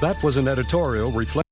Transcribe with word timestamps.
That 0.00 0.22
was 0.22 0.36
an 0.36 0.46
editorial 0.46 1.10
reflecting. 1.10 1.42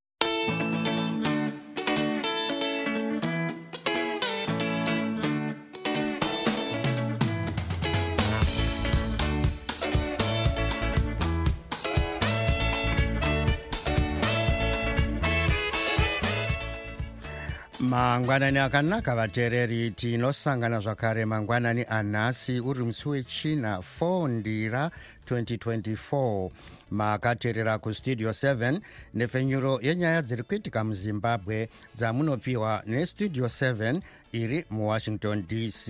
mangwanani 17.80 18.58
akanaka 18.58 19.14
vateereri 19.14 19.90
tinosangana 19.90 20.80
zvakare 20.80 21.24
mangwanani 21.24 21.84
anhasi 21.88 22.60
uri 22.60 22.84
musi 22.84 23.08
wechina 23.08 23.82
4 24.00 24.28
ndira 24.28 24.90
2024 25.30 26.50
makateerera 26.90 27.78
kustudio 27.78 28.30
7 28.30 28.80
nepfenyuro 29.14 29.78
yenyaya 29.82 30.22
dziri 30.22 30.42
kuitika 30.42 30.84
muzimbabwe 30.84 31.68
dzamunopiwa 31.96 32.82
nestudio 32.86 33.46
7 33.46 34.00
iri 34.32 34.64
muwashington 34.70 35.46
dc 35.46 35.84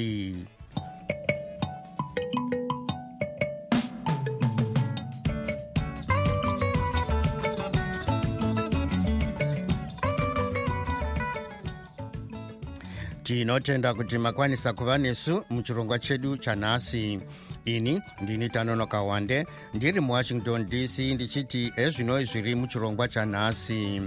tinotenda 13.23 13.95
kuti 13.95 14.19
makwanisa 14.19 14.73
kuva 14.73 14.99
nesu 14.99 15.45
muchirongwa 15.51 15.99
chedu 15.99 16.37
chanhasi 16.37 17.21
ini 17.67 18.03
ndini 18.23 18.49
tanonoka 18.49 19.03
wande 19.03 19.47
ndiri 19.75 20.01
muwashington 20.01 20.67
dc 20.67 20.99
ndichiti 20.99 21.73
ezvinoi 21.77 22.25
zviri 22.25 22.55
muchirongwa 22.55 23.09
chanhasi. 23.09 24.03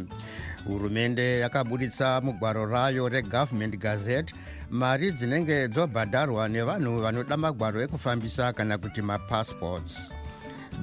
Hurumende 0.66 1.40
yakabuditsa 1.40 2.22
mugwaro 2.22 2.66
rayo 2.66 3.10
regovernment 3.10 3.78
gazette 3.78 4.34
mari 4.70 5.12
dzinenge 5.12 5.68
dzobhadharwa 5.68 6.50
nevanhu 6.50 7.02
vanoda 7.02 7.38
magwaro 7.38 7.82
ekufambisa 7.82 8.54
kana 8.54 8.78
kuti 8.78 9.02
mapassports. 9.02 10.12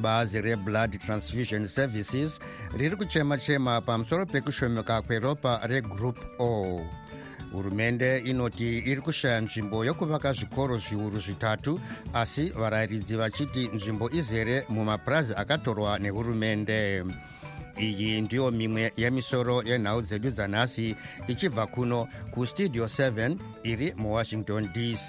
Bazi 0.01 0.41
reblood 0.41 0.99
transfusion 1.01 1.67
services 1.67 2.41
riri 2.77 2.97
kuchema-chema 2.97 3.81
pamusoro 3.81 4.27
pekushomeka 4.27 5.03
kweropa 5.03 5.61
regroup 5.67 6.19
o 6.39 6.81
hurumende 7.53 8.19
inoti 8.19 8.79
iri 8.79 9.01
kushaya 9.01 9.41
nzvimbo 9.41 9.85
yokuvaka 9.85 10.33
zvikoro 10.33 10.79
zviuru 10.79 11.21
zvitatu 11.21 11.81
asi 12.13 12.45
varayiridzi 12.51 13.17
vachiti 13.17 13.69
nzvimbo 13.75 14.11
izere 14.11 14.65
mumapurazi 14.69 15.35
akatorwa 15.37 15.99
nehurumende. 15.99 17.05
Iyi 17.81 18.21
ndiyo 18.21 18.51
mimwe 18.51 18.93
yemisoro 18.97 19.63
yenhau 19.63 20.03
dzedu 20.03 20.31
dzanhasi 20.31 20.97
ichibva 21.29 21.67
kuno 21.67 22.09
kustudio 22.31 22.85
7 22.85 23.37
iri 23.63 23.93
muwashington 23.97 24.69
dc 24.73 25.09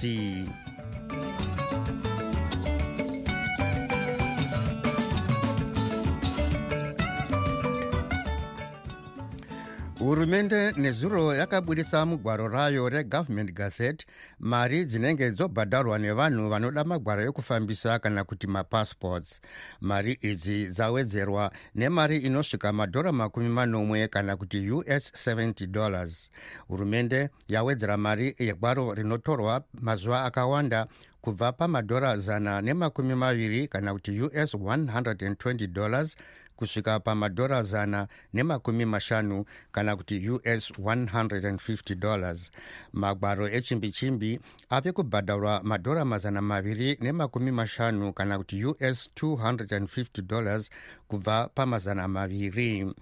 hurumende 10.08 10.72
nezuro 10.72 11.36
yakabudisa 11.36 12.06
mugwaro 12.06 12.48
rayo 12.48 12.90
regovernment 12.90 13.54
gazette 13.54 14.06
mari 14.40 14.86
dzinenge 14.86 15.32
dzobhadharwa 15.32 16.00
nevanhu 16.00 16.50
vanoda 16.50 16.84
magwaro 16.84 17.24
ekufambisa 17.28 18.00
kana 18.00 18.24
kuti 18.24 18.48
mapassports. 18.48 19.42
Mari 19.82 20.14
idzi 20.22 20.68
dzawedzerwa 20.68 21.52
nemari 21.76 22.18
inosvika 22.18 22.74
madhora 22.74 23.12
makumi 23.12 23.50
manomwe 23.50 24.08
kana 24.08 24.38
kuti 24.38 24.72
us 24.72 25.12
70 25.28 25.68
dollars. 25.68 26.32
Hurumende 26.68 27.30
yawedzera 27.48 27.98
mari 27.98 28.36
yegwaro 28.40 28.94
rinotorwa 28.94 29.64
mazuva 29.74 30.24
akawanda 30.26 30.88
kubva 31.22 31.52
pamadhora 31.52 32.18
zana 32.18 32.62
nemakumi 32.62 33.16
maviri 33.16 33.68
kana 33.68 33.94
kuti 33.94 34.22
us 34.22 34.54
120 34.54 35.68
dollars 35.68 36.16
kusvika 36.58 37.00
pamadhora 37.00 37.64
zana 37.64 38.08
nemakumi 38.34 38.86
mashanu 38.86 39.46
kana 39.72 39.96
kuti 39.96 40.30
us 40.30 40.72
150 40.72 41.96
dollars. 41.96 42.52
Magwaro 42.94 43.48
echimbi 43.50 43.92
chimbi 43.92 44.40
ave 44.70 44.92
kubhadharwa 44.92 45.64
madhora 45.64 46.06
mazana 46.06 46.42
maviri 46.42 46.98
nemakumi 47.02 47.52
mashanu 47.52 48.14
kana 48.14 48.38
kuti 48.38 48.66
us 48.66 49.10
250 49.22 50.22
dollars 50.22 50.70
kubva 51.08 51.50
pamazana 51.56 52.08
maviri 52.08 52.94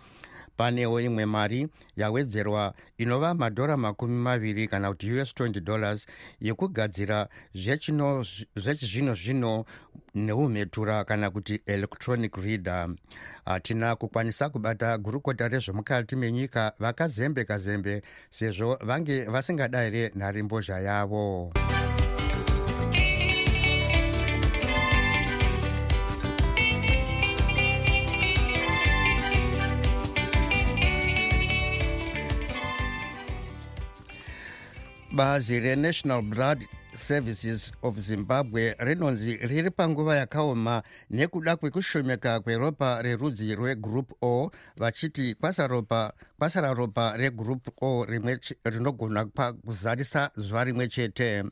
panewo 0.57 1.01
imwe 1.01 1.25
mari 1.25 1.67
yawedzerwa 1.95 2.73
inova 2.97 3.33
madhora 3.33 3.77
makumi 3.77 4.17
maviri 4.17 4.67
kana 4.67 4.89
kuti 4.89 5.11
us 5.11 5.33
20 5.33 5.59
dollars 5.59 6.07
yekugadzira 6.41 7.27
zvechizvino 8.55 9.15
zvino 9.15 9.65
neumhetura 10.15 11.03
kana 11.03 11.29
kuti 11.29 11.61
electronic 11.65 12.37
reader. 12.37 12.89
Hatina 13.45 13.95
kukwanisa 13.95 14.49
kubata 14.49 14.97
gurukota 14.97 15.47
rezvemukati 15.47 16.15
menyika 16.15 16.73
vakazembeka 16.79 17.57
zembe 17.57 18.01
sezvo 18.29 18.77
vange 18.81 19.23
vasingada 19.23 19.81
here 19.81 20.11
nharimbozha 20.15 20.79
yavo 20.79 21.53
bazi 35.15 35.59
renational 35.59 36.21
blood 36.21 36.67
services 36.97 37.71
of 37.81 37.97
zimbabwe 37.99 38.75
rinonzi 38.79 39.37
riri 39.37 39.71
panguva 39.71 40.15
yakaoma 40.15 40.83
nekuda 41.09 41.55
kwekushomeka 41.55 42.39
kweropa 42.39 43.01
rerudzi 43.01 43.55
rwegroup 43.55 44.11
o 44.21 44.51
vachiti 44.77 45.35
kwasara 45.35 46.73
ropa 46.73 47.17
regroup 47.17 47.67
o 47.81 48.05
rinogona 48.65 49.25
kuzarisa 49.65 50.31
zuva 50.35 50.63
rimwe 50.63 50.87
chete. 50.87 51.43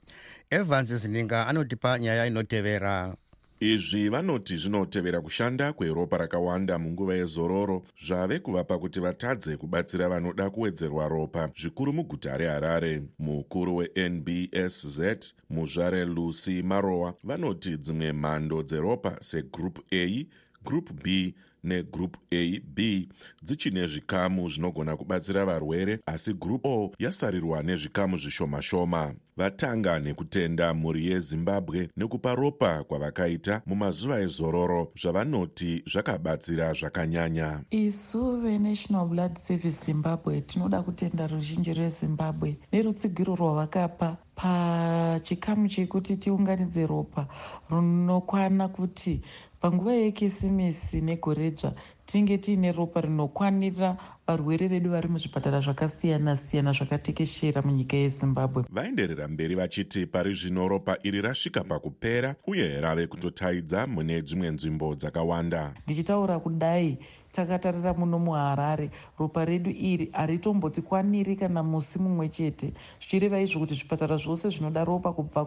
Evans 0.50 0.94
zininga 0.94 1.48
anotipa 1.48 2.00
nyaya 2.00 2.26
inotevera 2.26 3.16
izvi 3.64 4.10
vanoti 4.10 4.58
zvinotevera 4.58 5.22
kushanda 5.22 5.74
kweropa 5.74 6.18
rakawanda 6.18 6.80
munguva 6.80 7.16
yezororo 7.16 7.84
zvave 8.06 8.40
kuvapa 8.40 8.78
kuti 8.80 9.00
vatadze 9.00 9.58
kubatsira 9.58 10.10
vanoda 10.10 10.50
kuwedzerwa 10.50 11.08
ropa 11.08 11.50
zvikuru 11.56 11.94
muguta 11.94 12.38
reharare. 12.38 13.04
Mukuru 13.20 13.76
wenbsz 13.76 15.34
muzvare 15.50 16.06
lucy 16.06 16.64
marowa 16.64 17.14
vanoti 17.24 17.78
dzimwe 17.78 18.14
mhando 18.14 18.64
dzeropa 18.64 19.18
segroup 19.22 19.80
a 19.92 20.26
group 20.64 20.92
b 21.04 21.34
negroup 21.64 22.18
a 22.32 22.62
b 22.76 23.08
dzichine 23.44 23.88
zvikamu 23.88 24.50
zvinogona 24.50 24.98
kubatsira 24.98 25.46
varwere 25.46 26.00
asi 26.06 26.34
group 26.34 26.66
o 26.66 26.92
yasarirwa 27.00 27.64
nezvikamu 27.64 28.18
zvishoma-shoma. 28.18 29.14
Vatanga 29.38 30.00
nekutenda 30.00 30.74
mhuri 30.74 31.08
yezimbabwe 31.08 31.90
nekupa 31.98 32.36
ropa 32.36 32.84
kwavakaita 32.84 33.62
mumazuva 33.66 34.22
ezororo 34.22 34.92
zvavanoti 35.02 35.84
zvakabatsira 35.92 36.74
zvakanyanya. 36.74 37.64
Isu 37.72 38.38
venational 38.42 39.08
blood 39.08 39.38
service 39.38 39.86
zimbabwe 39.86 40.42
tinoda 40.42 40.82
kutenda 40.82 41.28
ruzhinji 41.28 41.74
rwezimbabwe. 41.74 42.58
Nerutsigiro 42.72 43.36
rwavakapa 43.36 44.18
pachikamu 44.36 45.70
chekuti 45.70 46.18
tiunganidze 46.18 46.88
ropa 46.88 47.28
runokwana 47.70 48.68
kuti 48.68 49.22
panguva 49.64 49.94
yekisimisi 49.94 51.02
negoredzva 51.02 51.74
tinge 52.06 52.38
tiine 52.38 52.72
ropa 52.72 53.02
rinokwanira 53.02 53.98
varwere 54.28 54.68
vedu 54.68 54.90
vari 54.92 55.08
muzvipatara 55.08 55.60
zvakasiyana-siyana 55.62 56.72
zvakatekeshera 56.74 57.62
munyika 57.62 57.98
yezimbabwe. 57.98 58.64
Vaenderera 58.70 59.28
mberi 59.28 59.56
vachiti 59.56 60.06
pari 60.06 60.34
zvino 60.34 60.68
ropa 60.68 60.98
iri 61.04 61.22
rasvika 61.22 61.64
pakupera 61.64 62.36
uye 62.48 62.82
rave 62.82 63.08
kutotaidza 63.08 63.88
mune 63.88 64.22
dzimwe 64.22 64.52
nzvimbo 64.52 64.96
dzakawanda. 64.96 65.74
Ndichitaura 65.86 66.40
kudai 66.40 66.98
takatarira 67.34 67.94
muno 67.94 68.20
muharare. 68.20 68.90
Ropa 69.20 69.46
redu 69.46 69.70
iri 69.70 70.10
haritombotikwaniri 70.14 71.36
kana 71.36 71.64
musi 71.64 72.00
mumwe 72.00 72.30
chete. 72.30 72.74
Zvichireva 73.02 73.40
izvo 73.42 73.60
kuti 73.60 73.76
zvipatara 73.76 74.18
zvose 74.18 74.50
zvinoda 74.50 74.86
ropa 74.86 75.14
kubva 75.14 75.46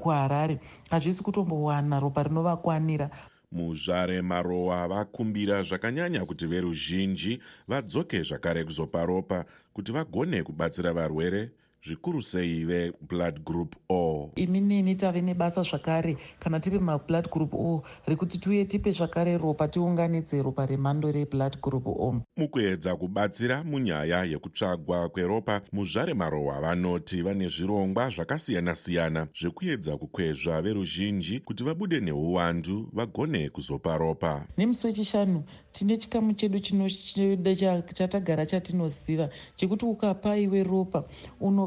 kuharare. 0.00 0.58
Hazvisi 0.90 1.22
kutombowana 1.22 2.00
ropa 2.00 2.22
rinovakwanira. 2.22 3.10
Muzvare 3.52 4.22
marowa 4.22 4.88
vakumbira 4.88 5.62
zvakanyanya 5.62 6.24
kuti 6.24 6.46
veruzhinji 6.46 7.40
vadzoke 7.68 8.22
zvakare 8.22 8.64
kuzopa 8.64 9.06
ropa 9.06 9.44
kuti 9.74 9.92
vagone 9.92 10.42
kubatsira 10.42 10.92
varwere 10.92 11.50
zvikuru 11.84 12.22
sei 12.22 12.64
veblood 12.64 13.44
group 13.44 13.76
o? 13.88 14.30
Iminini 14.36 14.94
tave 14.96 15.22
nebasa 15.22 15.62
zvakare. 15.62 16.16
Kana 16.38 16.60
tiri 16.60 16.78
mablood 16.78 17.30
group 17.30 17.54
o 17.54 17.82
rekuti 18.06 18.38
tiuye 18.38 18.64
tipe 18.64 18.90
zvakare 18.92 19.38
ropa 19.38 19.68
tiunganidze 19.68 20.42
ropa 20.42 20.66
remhando 20.66 21.12
reblood 21.12 21.60
group 21.60 21.86
o. 21.86 22.22
Mukuedza 22.36 22.96
kubatsira 22.96 23.64
munyaya 23.64 24.24
yekutsvagwa 24.24 25.08
kweropa 25.08 25.60
muzvaremarohwa 25.72 26.60
vanoti 26.60 27.22
vane 27.22 27.48
zvirongwa 27.48 28.10
zvakasiyana-siyana 28.10 29.26
zvekuedza 29.40 29.96
kukwezva 29.96 30.62
veruzhinji 30.62 31.40
kuti 31.40 31.64
vabude 31.64 32.00
neuwandu 32.00 32.88
vagone 32.92 33.48
kuzopa 33.48 33.96
ropa. 33.96 34.46
Nemusi 34.58 34.86
wechishanu 34.86 35.44
tine 35.72 35.96
chikamu 35.96 36.34
chedu 36.34 36.60
chatagara 37.94 38.46
chatinoziva 38.46 39.28
chekuti 39.56 39.84
ukapa 39.84 40.36
iwe 40.36 40.62
ropa 40.62 41.04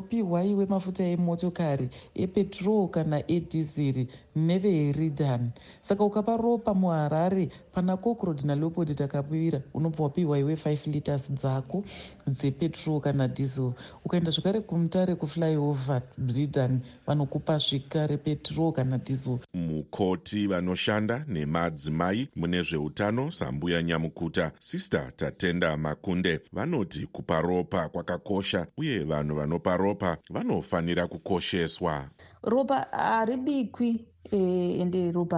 unopiwa 0.05 0.43
iwe 0.45 0.65
mafuta 0.65 1.03
emotokari 1.03 1.89
epetrol 2.15 2.89
kana 2.89 3.17
edhiziri 3.31 4.07
neveheridhan 4.35 5.51
saka 5.81 6.03
ukapa 6.03 6.37
ropa 6.37 6.73
muharare 6.73 7.49
pana 7.71 7.97
cokrod 7.97 8.45
naleopod 8.45 8.95
takapivira 8.95 9.61
unobva 9.73 10.03
wapiwa 10.03 10.39
iwe 10.39 10.55
5 10.55 10.91
liters 10.91 11.31
dzako 11.31 11.83
dzepetrol 12.27 13.01
kana 13.01 13.27
diesel. 13.27 13.73
Ukaenda 14.05 14.31
zvakare 14.31 14.61
kumutare 14.61 15.15
kuflyover 15.15 16.01
ridan 16.27 16.79
vanokupa 17.07 17.57
zvikare 17.57 18.17
petrol 18.17 18.73
kana 18.73 18.97
diesel. 18.97 19.37
Mukoti 19.53 20.47
vanoshanda 20.47 21.25
nemadzimai 21.27 22.27
mune 22.35 22.61
zveutano 22.61 23.31
sambuya 23.31 23.83
nyamukuta 23.83 24.51
sister 24.59 25.15
tatenda 25.15 25.77
makunde 25.77 26.39
vanoti 26.53 27.07
kupa 27.07 27.41
ropa 27.41 27.89
kwakakosha 27.89 28.67
uye 28.77 29.03
vanhu 29.03 29.35
vanopa 29.35 29.77
ropa 29.77 30.17
vanofanira 30.29 31.07
kukosheswa. 31.07 32.09
Ropa 32.43 32.87
haribikwi 32.91 34.05
ende 34.31 35.11
ropa 35.11 35.37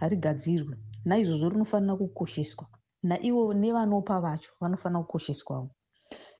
harigadzirwi. 0.00 0.76
Naizvozvo 1.04 1.48
rinofanira 1.48 1.96
kukosheswa. 1.96 2.66
Naivo 3.02 3.54
nevanopa 3.54 4.20
vacho 4.20 4.52
vanofanira 4.60 5.02
kukosheswawo. 5.02 5.70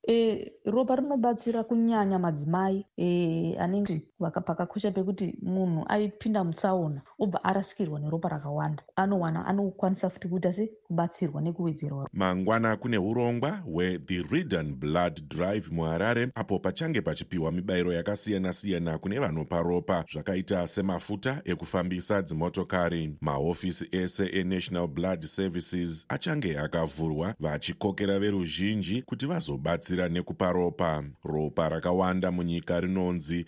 E, 0.08 0.52
ropa 0.64 0.96
rinobatsira 0.96 1.64
kunyanya 1.64 2.18
madzimai 2.18 2.86
e, 2.96 3.56
anenge 3.58 4.09
pakakosha 4.20 4.90
pekuti 4.90 5.34
munhu 5.42 5.84
aipinda 5.88 6.44
mutsaona 6.44 7.00
obva 7.18 7.44
arasikirwa 7.44 8.00
neropa 8.00 8.28
rakawanda. 8.28 8.82
Anowana 8.96 9.46
anokwanisa 9.46 10.10
futi 10.10 10.28
kuita 10.28 10.52
se 10.52 10.66
kubatsirwa 10.66 11.42
nekuwedzerwa 11.42 12.08
mangwana 12.12 12.76
kune 12.76 12.98
urongwa 12.98 13.50
hwethe 13.50 14.22
redan 14.30 14.74
blood 14.74 15.28
drive 15.28 15.70
muharare 15.72 16.28
apo 16.34 16.58
pachange 16.58 17.00
pachipiwa 17.00 17.52
mibayiro 17.52 17.92
yakasiyana-siyana 17.92 18.98
kune 18.98 19.18
vanopa 19.18 19.62
ropa 19.62 20.04
zvakaita 20.12 20.68
semafuta 20.68 21.42
ekufambisa 21.44 22.22
dzimotokari. 22.22 23.16
Mahofisi 23.20 23.88
ese 23.92 24.26
enational 24.26 24.88
blood 24.88 25.22
services 25.22 26.04
achange 26.08 26.58
akavhurwa 26.58 27.34
vachikokera 27.40 28.18
veruzhinji 28.18 29.02
kuti 29.02 29.26
vazobatsira 29.26 30.08
nekupa 30.08 30.52
ropa. 30.52 31.04
Ropa 31.24 31.68
rakawanda 31.68 32.32
munyika 32.32 32.80
rinonzi 32.80 33.46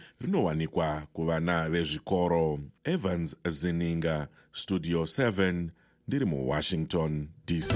rinowanikwa 0.67 1.07
kuvana 1.13 1.69
vezvikoro 1.69 2.59
evans 2.85 3.37
zininga 3.49 4.29
studio 4.53 5.03
7 5.03 5.69
ndiri 6.09 6.25
muwashington 6.25 7.29
dc 7.47 7.75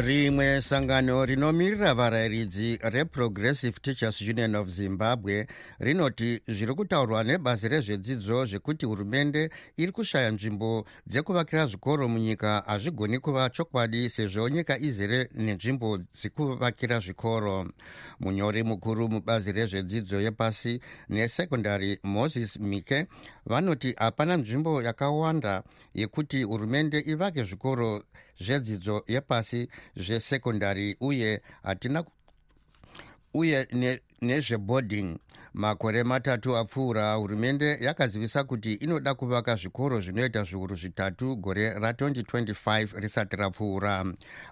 rimwe 0.00 0.62
sangano 0.62 1.24
rinomirira 1.24 1.94
varayiridzi 1.94 2.78
reprogressive 2.82 3.80
teachers 3.80 4.20
union 4.20 4.54
of 4.54 4.68
zimbabwe 4.68 5.46
rinoti 5.78 6.40
zviri 6.48 6.74
kutaurwa 6.74 7.24
nebazi 7.24 7.68
rezvedzidzo 7.68 8.44
zvekuti 8.46 8.86
hurumende 8.86 9.50
iri 9.76 9.92
kushaya 9.92 10.30
nzvimbo 10.30 10.86
dzekuvakira 11.06 11.66
zvikoro 11.66 12.08
munyika 12.08 12.62
hazvigoni 12.66 13.18
kuva 13.18 13.50
chokwadi 13.50 14.10
sezvo 14.10 14.48
nyika 14.48 14.78
izere 14.78 15.28
nenzvimbo 15.34 15.98
dzekuvakira 15.98 17.00
zvikoro. 17.00 17.66
Munyori 18.20 18.62
mukuru 18.62 19.08
mubazi 19.08 19.52
rezvedzidzo 19.52 20.20
yepasi 20.20 20.80
nesekondary 21.08 21.98
moses 22.02 22.60
mike 22.60 23.06
vanoti 23.46 23.94
hapana 23.98 24.36
nzvimbo 24.36 24.82
yakawanda 24.82 25.62
yekuti 25.94 26.42
hurumende 26.42 26.98
ivake 27.00 27.44
zvikoro 27.44 28.02
zvedzidzo 28.40 29.04
yepasi 29.08 29.68
zvesekondari 29.96 30.96
uye 31.00 31.40
hatina 31.62 32.04
uye 33.36 33.68
nezveboarding. 34.20 35.18
Makore 35.54 36.04
matatu 36.04 36.56
apfuura 36.56 37.14
hurumende 37.14 37.78
yakazivisa 37.80 38.44
kuti 38.44 38.72
inoda 38.72 39.14
kuvaka 39.14 39.56
zvikoro 39.56 40.00
zvinoita 40.00 40.44
zviuru 40.44 40.76
zvitatu 40.76 41.36
gore 41.36 41.70
ra2025 41.70 43.00
risati 43.00 43.36
rapfuura. 43.36 44.04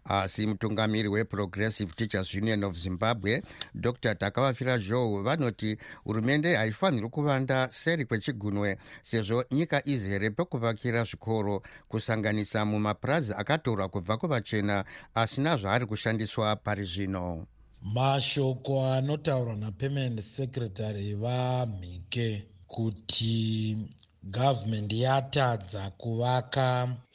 Asi 0.05 0.47
mutungamiri 0.47 1.09
weprogressive 1.09 1.93
teachers 1.93 2.35
union 2.35 2.65
of 2.65 2.77
zimbabwe 2.77 3.43
dr 3.75 4.15
takavafira 4.15 4.79
joe 4.79 5.23
vanoti 5.23 5.79
hurumende 6.05 6.55
haifaniri 6.55 7.09
kuvanda 7.09 7.69
seri 7.71 8.05
kwechigunwe 8.05 8.79
sezvo 9.03 9.45
nyika 9.51 9.83
izere 9.89 10.31
pekuvakira 10.31 11.05
zvikoro 11.05 11.63
kusanganisa 11.89 12.65
mumapurazi 12.65 13.35
akatorwa 13.37 13.89
kubva 13.89 14.17
kuvachena 14.17 14.85
asina 15.15 15.57
zvaari 15.57 15.87
kushandiswa 15.87 16.57
pari 16.57 16.85
zvino 16.85 17.47
mashoko 17.85 18.87
anotaurwa 18.87 19.57
napermanent 19.57 20.21
secretary 20.21 21.15
vamhike 21.15 22.43
kuti 22.67 23.77
gavhumendi 24.23 25.01
yatadza 25.01 25.91
kuvaka 25.91 26.67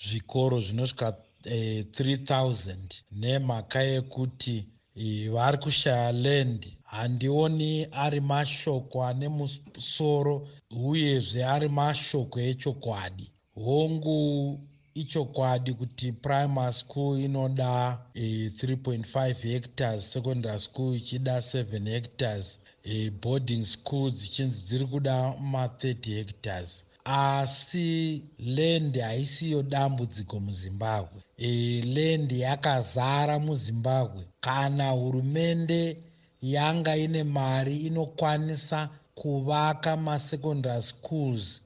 zvikoro 0.05 0.61
zvinosvika 0.61 1.07
e, 1.43 1.81
3000 1.81 2.75
nemhaka 3.11 3.81
yekuti 3.81 4.65
e, 4.95 5.29
vari 5.29 5.57
kushaya 5.57 6.11
land 6.11 6.61
handioni 6.83 7.87
ari 7.91 8.21
mashoko 8.21 9.03
ane 9.09 9.27
musoro 9.29 10.47
uyezve 10.71 11.45
ari 11.45 11.67
mashoko 11.69 12.39
echokwadi. 12.39 13.31
Hongu 13.55 14.59
ichokwadi 14.93 15.73
kuti 15.73 16.11
primary 16.11 16.73
school 16.73 17.19
inoda 17.19 17.99
e, 18.13 18.49
3.5 18.49 19.33
hectares 19.33 20.11
secondary 20.11 20.59
school 20.59 20.95
ichida 20.95 21.37
7 21.39 21.89
hectares 21.89 22.59
e, 22.83 23.09
boarding 23.09 23.65
school 23.65 24.11
dzichinzi 24.11 24.61
dziri 24.67 24.85
kuda 24.85 25.15
ma30 25.51 26.15
hectares. 26.15 26.85
Asi 27.05 28.23
land 28.39 28.99
haisiyo 28.99 29.63
dambudziko 29.63 30.39
muzimbabwe. 30.39 31.21
E, 31.37 31.81
land 31.81 32.31
yakazara 32.31 33.39
muzimbabwe. 33.39 34.23
Kana 34.41 34.89
hurumende 34.91 35.97
yanga 36.41 36.97
ine 36.97 37.23
mari 37.23 37.77
inokwanisa 37.77 38.89
kuvaka 39.15 39.97
masecondary 39.97 40.83
schools 40.83 41.61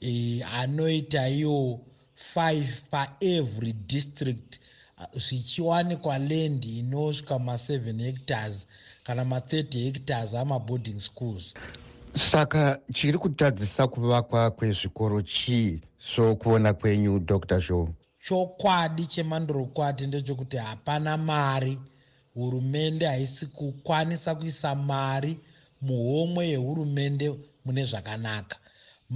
e, 0.00 0.42
anoita 0.42 1.28
iwo 1.28 1.80
5 2.36 2.66
paevery 2.90 3.72
district 3.72 4.58
zvichiwanikwa 5.16 6.18
land 6.18 6.64
inosvika 6.64 7.34
ma7 7.34 8.02
hectares 8.02 8.66
kana 9.04 9.24
ma30 9.24 9.84
hectares 9.84 10.34
amaboarding 10.34 11.00
schools. 11.00 11.54
Saka 12.14 12.80
chiri 12.92 13.18
kutadzisa 13.18 13.88
kuvakwa 13.88 14.50
kwezvikoro 14.50 15.22
chii 15.22 15.80
sokuona 15.98 16.74
kwenyu 16.74 17.18
dr 17.18 17.60
joe 17.68 17.88
chokwadi 18.28 19.06
chemandorokwati 19.06 20.06
ndechekuti 20.06 20.56
hapana 20.56 21.16
mari. 21.16 21.78
Hurumende 22.34 23.06
haisi 23.06 23.46
kukwanisa 23.46 24.34
kuisa 24.34 24.74
mari 24.74 25.38
muhomwe 25.80 26.48
yehurumende 26.48 27.34
mune 27.64 27.84
zvakanaka 27.84 28.56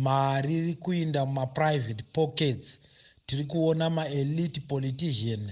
mari 0.05 0.53
iri 0.59 0.75
kuinda 0.85 1.21
mumaprivate 1.27 2.03
pockets. 2.13 2.81
Tiri 3.27 3.45
kuona 3.45 3.91
maelite 3.91 4.61
politician 4.61 5.43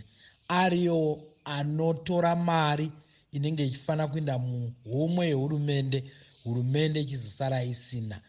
ariyo 0.48 0.98
anotora 1.44 2.32
mari 2.36 2.86
inenge 3.32 3.62
ichifanira 3.66 4.06
kuenda 4.12 4.34
muhomwe 4.38 5.26
yehurumende. 5.30 5.98
Hurumende 6.44 7.00
ichizosara 7.00 7.64
isina. 7.64 8.20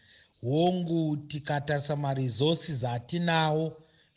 Hongu 0.42 1.16
tikatarisa 1.16 1.96
maresources 1.96 2.84
atinawo 2.84 3.64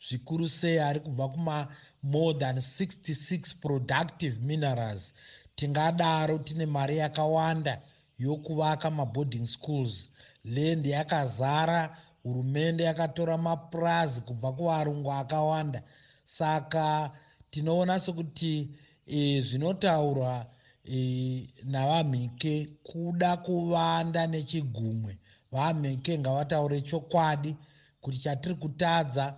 zvikuru 0.08 0.48
sei 0.48 0.78
ari 0.78 1.00
kubva 1.00 1.28
kuma 1.28 1.56
more 2.02 2.38
than 2.38 2.56
66 2.56 3.54
productive 3.60 4.36
minerals. 4.40 5.12
Tingadaro 5.56 6.38
tine 6.38 6.66
mari 6.66 6.96
yakawanda 6.98 7.82
yokuvaka 8.18 8.90
maboarding 8.90 9.46
schools 9.46 10.09
land 10.44 10.86
yakazara 10.86 11.96
hurumende 12.22 12.84
yakatora 12.84 13.38
mapurazi 13.38 14.20
kubva 14.20 14.52
kuvarungu 14.52 15.12
akawanda. 15.12 15.82
Saka 16.26 17.10
tinoona 17.50 18.00
sekuti 18.00 18.68
e, 19.06 19.40
zvinotaurwa 19.40 20.46
e, 20.84 21.48
navamhike 21.64 22.68
kuda 22.82 23.36
kuvanda 23.36 24.26
nechigumwe. 24.26 25.18
Vamhike 25.52 26.18
ngavataure 26.18 26.80
chokwadi 26.80 27.56
kuti 28.00 28.18
chatiri 28.18 28.54
kutadza 28.54 29.34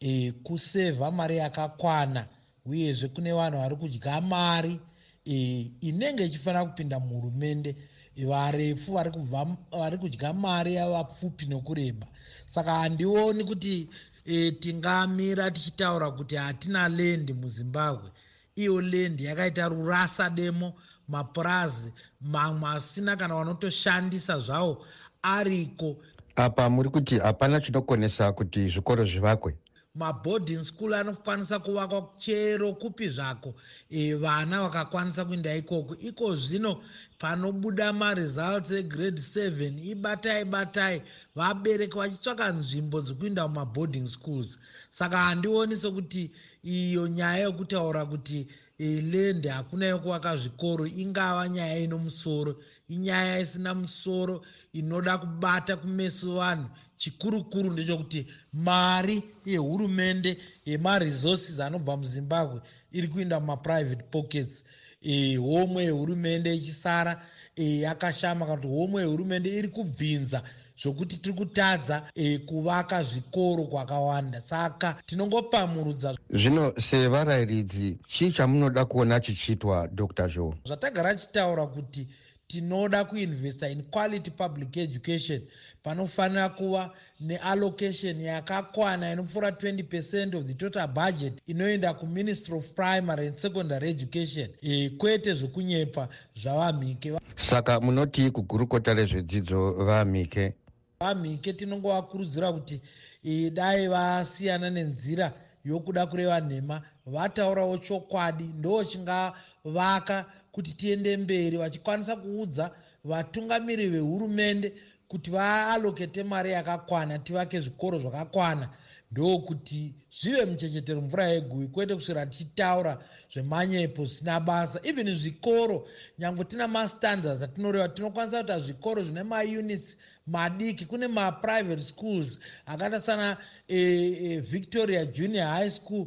e, 0.00 0.32
kusevha 0.32 1.10
mari 1.10 1.36
yakakwana 1.36 2.28
uyezve 2.66 3.08
kune 3.08 3.32
vanhu 3.32 3.58
vari 3.58 3.76
kudya 3.76 4.20
mari 4.20 4.80
e, 5.24 5.34
inenge 5.80 6.24
ichifanira 6.24 6.64
kupinda 6.64 7.00
muhurumende 7.00 7.76
varefu 8.24 8.92
vari 8.92 9.10
kubva 9.10 9.56
vari 9.72 9.98
kudya 9.98 10.32
mari 10.32 10.74
yavapfupi 10.74 11.46
nokureba. 11.46 12.06
Saka 12.48 12.74
handioni 12.74 13.44
kuti 13.44 13.88
e, 14.24 14.50
tingamira 14.52 15.50
tichitaura 15.50 16.10
kuti 16.10 16.36
hatina 16.36 16.88
lendi 16.88 17.32
muzimbabwe. 17.32 18.10
Iyo 18.56 18.80
lendi 18.80 19.24
yakaita 19.24 19.68
rurasa 19.68 20.30
demo 20.30 20.72
mapurazi 21.08 21.92
mamwe 22.20 22.68
asina 22.70 23.16
kana 23.16 23.34
vanotoshandisa 23.34 24.38
zvavo 24.38 24.86
ariko 25.22 25.96
apa 26.36 26.70
muri 26.70 26.88
kuti 26.88 27.18
hapana 27.18 27.60
chinokonesa 27.60 28.32
kuti 28.32 28.68
zvikoro 28.68 29.04
zvivakwe 29.04 29.56
maboarding 29.96 30.64
school 30.64 30.94
anokwanisa 30.94 31.58
kuvakwa 31.58 32.12
chero 32.18 32.72
kupi 32.72 33.08
zvako. 33.08 33.54
E, 33.90 34.14
vana 34.14 34.62
vakakwanisa 34.62 35.24
kuenda 35.24 35.54
ikoko. 35.56 35.96
Iko 35.96 36.36
zvino 36.36 36.82
panobuda 37.18 37.92
maresults 37.92 38.70
egrade 38.70 39.20
7 39.20 39.90
ibatai 39.90 40.44
batai. 40.44 41.02
Vabereki 41.34 41.96
vachitsvaka 41.96 42.52
nzvimbo 42.52 43.00
dzekuinda 43.00 43.48
mumaboarding 43.48 44.08
schools. 44.08 44.58
Saka 44.90 45.18
handioni 45.18 45.76
sokuti 45.76 46.30
iyo 46.62 47.08
nyaya 47.08 47.44
yokutaura 47.44 48.06
kuti 48.06 48.46
e, 48.78 49.00
land 49.00 49.46
hakuna 49.48 49.86
yokuvaka 49.86 50.36
zvikoro 50.36 50.86
ingava 50.86 51.48
nyaya 51.48 51.78
ino 51.78 51.98
musoro. 51.98 52.56
Inyaya 52.88 53.40
isina 53.40 53.74
musoro 53.74 54.44
inoda 54.72 55.18
kubata 55.18 55.76
kumeso 55.76 56.34
vanhu 56.34 56.68
chikuru 56.96 57.44
kuru 57.44 57.70
ndechekuti 57.70 58.26
mari 58.52 59.22
yehurumende 59.44 60.38
yemaresources 60.66 61.60
anobva 61.60 61.96
muzimbabwe 61.96 62.60
iri 62.92 63.08
kuinda 63.08 63.40
mumaprivate 63.40 64.02
pockets. 64.10 64.64
E, 65.02 65.36
homwe 65.36 65.84
yehurumende 65.84 66.54
ichisara 66.54 67.22
e, 67.56 67.80
yakashama 67.80 68.46
kana 68.46 68.56
kuti 68.56 68.68
homwe 68.68 69.02
yehurumende 69.02 69.50
iri 69.50 69.68
kubvinza 69.68 70.42
zvokuti 70.82 71.16
tiri 71.16 71.34
kutadza 71.34 72.02
e, 72.14 72.38
kuvaka 72.38 73.02
zvikoro 73.02 73.62
kwakawanda. 73.64 74.40
Saka 74.40 74.96
tinongopamurudza 75.06 76.16
zvino 76.30 76.72
sevarayiridzi 76.80 77.98
chii 78.06 78.32
chamunoda 78.32 78.84
kuona 78.84 79.20
chichiitwa 79.20 79.88
dr 79.88 80.28
joe? 80.28 80.54
Zvatagara 80.66 81.08
achitaura 81.10 81.66
kuti 81.66 82.06
tinoda 82.46 83.04
kuinvesta 83.04 83.68
in 83.68 83.82
quality 83.82 84.30
public 84.30 84.76
education 84.76 85.42
panofanira 85.82 86.48
kuva 86.48 86.90
neallocation 87.20 88.20
yakakwana 88.20 89.12
inopfuura 89.12 89.50
20 89.50 89.82
percent 89.82 90.34
of 90.34 90.44
the 90.44 90.54
total 90.54 90.86
budget 90.88 91.42
inoenda 91.46 91.94
kuministry 91.94 92.54
of 92.54 92.66
primary 92.74 93.26
and 93.26 93.36
secondary 93.36 93.90
education. 93.90 94.48
E, 94.62 94.90
kwete 94.90 95.34
zvekunyepa 95.34 96.08
zvavamhike 96.36 97.18
saka 97.36 97.80
munoti 97.80 98.30
kugurukota 98.30 98.94
rezvedzidzo 98.94 99.72
vamhike 99.72 100.54
vamhike 101.00 101.52
tinongovakurudzira 101.52 102.52
kuti 102.52 102.80
e, 103.24 103.50
dai 103.50 103.88
vasiyana 103.88 104.70
nenzira 104.70 105.32
yokuda 105.64 106.06
kureva 106.06 106.40
nhema 106.40 106.82
vataurawo 107.06 107.78
chokwadi 107.78 108.44
ndo 108.44 108.84
chingavaka 108.84 110.24
kuti 110.56 110.72
tiende 110.80 111.16
mberi 111.16 111.56
vachikwanisa 111.56 112.16
kuudza 112.16 112.70
vatungamiri 113.04 113.88
vehurumende 113.88 114.72
kuti 115.08 115.30
vaalokete 115.30 116.22
mari 116.24 116.50
yakakwana 116.52 117.18
tivake 117.18 117.60
zvikoro 117.60 117.98
zvakakwana. 117.98 118.68
Ndokuti 119.12 119.94
zvive 120.20 120.44
muchechetero 120.44 121.00
mvura 121.00 121.26
yegui 121.28 121.66
kwete 121.74 121.94
kusvira 121.94 122.26
tichitaura 122.26 122.92
zvemanyepo 123.32 124.04
zvisina 124.04 124.40
basa. 124.40 124.80
Even 124.82 125.14
zvikoro 125.14 125.88
nyange 126.18 126.44
tina 126.44 126.68
mastandards 126.68 127.42
atinoreva 127.42 127.88
tinokwanisa 127.88 128.38
kuita 128.38 128.60
zvikoro 128.60 129.02
zvine 129.04 129.22
maunits 129.22 129.96
madiki. 130.26 130.84
Kune 130.86 131.08
maprivate 131.08 131.82
schools 131.82 132.38
akaita 132.66 133.00
sana 133.00 133.36
e, 133.68 133.78
e, 133.78 134.40
victoria 134.40 135.06
junior 135.06 135.46
high 135.46 135.70
school. 135.70 136.06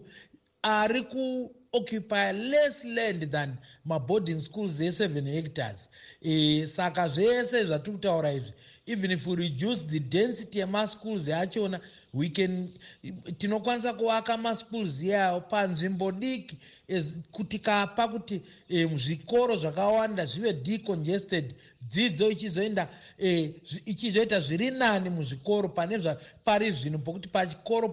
Ari 0.62 1.02
kuoccupy 1.72 2.32
less 2.32 2.84
land 2.86 3.32
than 3.32 3.58
maboarding 3.86 4.42
schools 4.42 4.80
e7 4.80 5.26
hectares. 5.34 5.90
E, 6.22 6.68
saka 6.68 7.10
zvese 7.10 7.66
zvatiri 7.66 7.92
kutaura 7.92 8.32
izvi 8.32 8.54
even 8.90 9.12
if 9.12 9.28
we 9.28 9.36
reduce 9.36 9.84
the 9.84 10.00
density 10.00 10.60
yemaschools 10.60 11.28
yachona 11.28 11.80
we 12.14 12.30
can 12.30 12.70
tinokwanisa 13.38 13.94
kuvaka 13.94 14.38
maschools 14.38 15.02
iyayo 15.02 15.42
panzvimbo 15.42 16.12
diki 16.12 16.58
kuti 17.32 17.60
kapa 17.60 18.08
kuti 18.08 18.42
zvikoro 18.96 19.58
zvakawanda 19.58 20.26
zvive 20.26 20.54
decongested 20.54 21.54
dzidzo 21.82 22.30
ichizoenda 22.30 22.90
e, 23.20 23.54
ichizoita 23.86 24.42
zviri 24.42 24.72
nani 24.72 25.10
muzvikoro 25.10 25.70
pane 25.70 26.18
pari 26.44 26.72
zvino 26.72 26.98
pokuti 26.98 27.28
pachikoro 27.28 27.90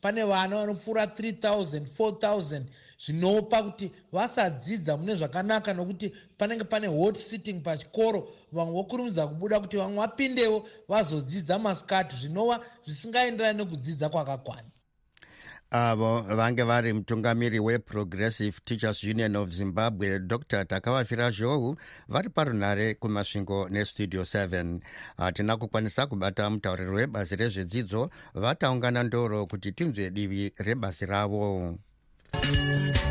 pane 0.00 0.24
vana 0.24 0.56
vanopfuura 0.56 1.04
3000 1.04 1.80
4000 1.98 2.62
zvinopa 2.98 3.62
kuti 3.62 3.92
vasadzidza 4.12 4.96
mune 4.96 5.16
zvakanaka 5.16 5.74
nokuti 5.74 6.12
panenge 6.38 6.64
pane 6.64 6.86
hot 6.86 7.16
sitting 7.16 7.62
pachikoro 7.62 8.28
vamwe 8.52 8.72
vokurumidza 8.74 9.26
kubuda 9.26 9.60
kuti 9.60 9.76
vamwe 9.76 9.98
vapindewo 9.98 10.68
vazodzidza 10.88 11.58
masikati. 11.58 12.16
Zvinova 12.16 12.60
zvisingaenderani 12.84 13.58
nekudzidza 13.58 14.08
kwakakwana. 14.08 14.68
Avo 15.70 16.20
vange 16.20 16.62
vari 16.62 16.92
mutungamiri 16.92 17.58
weprogressive 17.58 18.60
teachers 18.64 19.04
union 19.04 19.36
of 19.36 19.50
zimbabwe 19.50 20.18
dr. 20.18 20.64
Takavafira 20.64 21.30
zhou 21.30 21.76
vari 22.08 22.28
parunhare 22.28 22.94
kumasvingo 22.94 23.68
nestudio 23.68 24.22
7 24.22 24.80
hatina 25.16 25.56
kukwanisa 25.56 26.06
kubata 26.06 26.50
mutauriri 26.50 26.90
webazi 26.90 27.36
rezvedzidzo 27.36 28.10
vataungana 28.34 29.02
ndoro 29.02 29.46
kuti 29.46 29.72
tinzwe 29.72 30.10
divi 30.10 30.52
rebasi 30.58 31.06
ravo 31.06 31.74
Música 32.42 33.03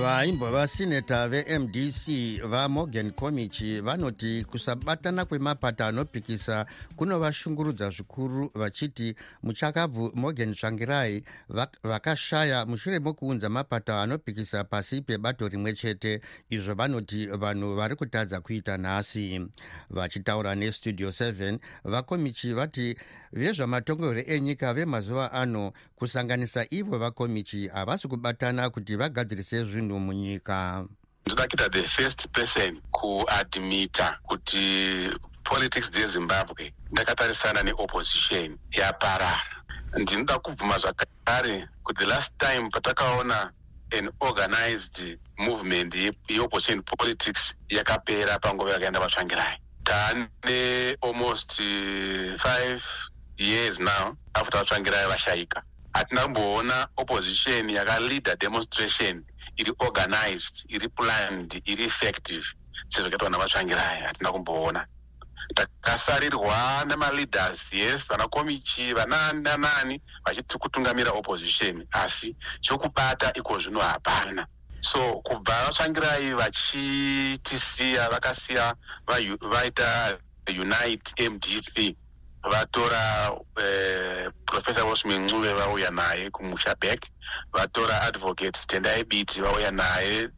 vaimbova 0.00 0.66
sineta 0.66 1.28
vemdc 1.28 2.08
vamorgan 2.42 3.12
comichi 3.12 3.80
vanoti 3.80 4.44
kusabatana 4.44 5.24
kwemapato 5.24 5.84
anopikisa 5.84 6.66
kunovashungurudza 6.96 7.90
zvikuru 7.90 8.50
vachiti 8.54 9.14
muchakabvu 9.42 10.12
morgan 10.14 10.54
tsvangirai 10.54 11.24
vakashaya 11.82 12.66
mushure 12.66 12.98
mokuunza 12.98 13.48
mapato 13.48 13.94
anopikisa 13.94 14.64
pasi 14.64 15.02
pebato 15.02 15.48
rimwe 15.48 15.72
chete 15.72 16.20
izvo 16.50 16.74
vanoti 16.74 17.26
vanhu 17.26 17.74
vari 17.76 17.96
kutadza 17.96 18.40
kuita 18.40 18.76
nhasi. 18.78 19.40
Vachitaura 19.90 20.54
nestudio 20.54 21.08
7 21.08 21.58
vakomichi 21.84 22.52
vati 22.52 22.96
vezvamatongerwo 23.32 24.22
enyika 24.26 24.74
vemazuva 24.74 25.32
ano 25.32 25.72
kusanganisa 26.00 26.66
ivo 26.70 26.98
vakomichi 26.98 27.68
havasi 27.68 28.08
kubatana 28.08 28.70
kuti 28.70 28.96
vagadzirise 28.96 29.64
zvinhu 29.64 30.00
munyika. 30.00 30.84
Ndoda 31.26 31.46
kuita 31.48 31.68
the 31.68 31.82
first 31.82 32.28
person 32.28 32.80
kuadmita 32.90 34.18
kuti 34.22 35.10
politics 35.44 35.90
dzezimbabwe 35.90 36.74
ndakatarisana 36.92 37.62
neopposition 37.62 38.58
yaparara. 38.72 39.42
Ndinoda 39.98 40.38
kubvuma 40.38 40.78
zvakare 40.78 41.68
kuti 41.84 41.98
the 42.00 42.06
last 42.06 42.32
time 42.38 42.70
patakaona 42.70 43.52
an 43.92 44.10
organized 44.20 45.18
movement 45.38 45.94
yeopposition 46.28 46.82
politics 46.82 47.54
yakapera 47.68 48.38
panguva 48.38 48.72
yakaenda 48.72 49.00
vatsvangirai 49.00 49.58
taane 49.84 50.96
almost 51.02 51.52
five 52.38 52.82
years 53.38 53.80
now 53.80 54.16
after 54.34 54.58
vatsvangirai 54.58 55.08
vashayika 55.08 55.62
hatina 55.92 56.22
kumboona 56.22 56.88
opposition 56.96 57.70
yakaleader 57.70 58.36
demonstration 58.38 59.24
iri 59.56 59.72
organized 59.78 60.64
iri 60.68 60.88
planned 60.88 61.62
iri 61.64 61.84
effective. 61.84 62.44
Sezvakaitwa 62.88 63.30
navatsvangirai 63.30 64.02
hatina 64.02 64.32
kumboona. 64.32 64.86
Takasarirwa 65.54 66.84
nemaleaders 66.86 67.72
yes 67.72 68.08
vanakomichi 68.08 68.94
vanani 68.94 69.42
nanani 69.42 70.00
vachiti 70.24 70.58
kutungamira 70.58 71.10
opposition 71.12 71.86
asi 71.92 72.36
chokubata 72.60 73.32
iko 73.34 73.60
zvino 73.60 73.80
hapana. 73.80 74.46
So 74.80 75.20
kubva 75.24 75.64
vatsvangirai 75.64 76.34
vachitisiya 76.34 78.10
vakasiya 78.10 78.74
vaita 79.40 80.18
unite 80.48 81.28
mdc 81.28 81.96
vatora 82.42 83.32
uh, 83.32 84.32
professor 84.46 84.84
rosmi 84.84 85.18
ncuve 85.18 85.52
vauya 85.52 85.90
naye 85.90 86.30
kumusha 86.30 86.74
back. 86.80 87.06
Vatora 87.52 88.02
advocate 88.02 88.58
tendai 88.66 89.04
biti 89.04 89.40
vauya 89.40 89.70
naye 89.70 90.28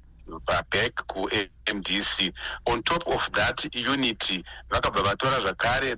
paback 0.47 0.94
kumdc 1.06 2.32
on 2.66 2.82
top 2.82 3.06
of 3.06 3.30
that 3.32 3.64
unity 3.75 4.44
vakabva 4.71 5.02
vatora 5.02 5.40
zvakare 5.40 5.97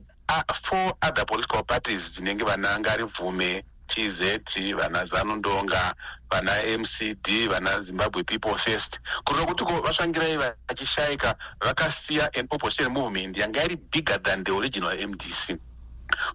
four 0.64 0.94
other 1.02 1.24
political 1.26 1.62
parties 1.62 2.14
dzinenge 2.14 2.44
vana 2.44 2.78
ngaribvume 2.78 3.64
tz 3.86 4.74
vana 4.76 5.06
zanundonga 5.06 5.94
vana 6.30 6.52
mcd 6.78 7.48
vana 7.48 7.82
zimbabwe 7.82 8.22
people 8.22 8.56
first. 8.58 9.00
Kureva 9.24 9.46
kuti 9.46 9.64
ko 9.64 9.80
vasvangirai 9.82 10.36
vachishayika 10.36 11.34
vakasiya 11.60 12.30
an 12.34 12.46
opposition 12.50 12.92
movement 12.92 13.36
yanga 13.36 13.64
iri 13.64 13.76
bigger 13.76 14.18
than 14.22 14.44
the 14.44 14.52
original 14.52 14.92
mdc 14.92 15.58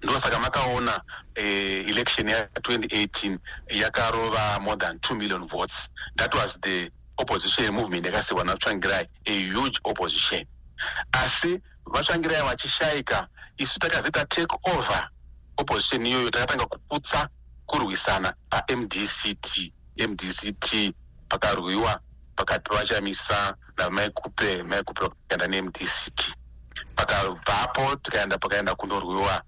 ndosaka 0.03 0.39
makaona 0.39 1.01
uh, 1.37 1.43
election 1.89 2.27
ya2018 2.27 3.37
yakarova 3.69 4.59
more 4.59 4.77
than 4.77 4.97
2 4.97 5.15
million 5.17 5.47
votes. 5.47 5.89
That 6.17 6.33
was 6.35 6.57
the 6.61 6.91
opposition 7.17 7.73
movement 7.73 8.05
yakasiwa 8.05 8.43
navatsvangirai 8.43 9.07
a 9.25 9.31
huge 9.31 9.79
opposition. 9.83 10.45
Asi 11.11 11.59
vatsvangirai 11.85 12.41
vachishayika 12.43 13.27
isu 13.57 13.79
takazoita 13.79 14.25
take 14.25 14.55
over 14.63 15.09
opposition 15.57 16.05
iyoyo 16.07 16.29
takatanga 16.29 16.65
kuputsa 16.65 17.29
kurwisana 17.65 18.33
pamdct 18.49 19.71
mdct 20.09 20.93
pakarwiwa 21.29 21.99
pakati 22.35 22.69
pavachamisa 22.69 23.55
namaikupe 23.77 24.63
maikupe 24.63 25.01
vakaenda 25.05 25.47
nemdct 25.47 26.21
pakabvapo 26.95 27.95
tikaenda 27.95 28.37
pakaenda 28.37 28.75
kundorwiwa 28.75 29.41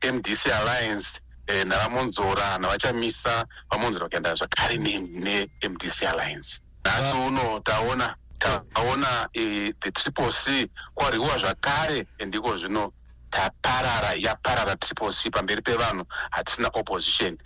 pamdc 0.00 0.46
alliance 0.46 1.08
eh, 1.46 1.66
navamonzora 1.66 2.58
navachamisa 2.58 3.46
vamonzora 3.70 4.04
vakaenda 4.04 4.34
zvakare 4.34 4.76
nemdc 4.76 6.02
alliance. 6.02 6.60
Nhasi 6.84 7.16
uno 7.26 7.60
taona 7.60 8.16
taona 8.38 9.28
eh, 9.32 9.72
the 9.82 9.90
triple 9.90 10.32
c 10.32 10.70
kwarwiwa 10.94 11.38
zvakare 11.38 12.06
ndiko 12.26 12.58
zvino 12.58 12.92
taparara 13.30 14.14
yaparara 14.18 14.76
triple 14.76 15.12
c 15.12 15.30
pamberi 15.30 15.62
pevanhu 15.62 16.04
hatisina 16.30 16.68
opposition. 16.74 17.38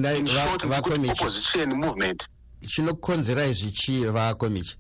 Opposition 1.11 1.75
movement. 1.75 2.29
Chinokonzerai 2.67 3.55
zvichi 3.55 4.05
vakomichi 4.05 4.77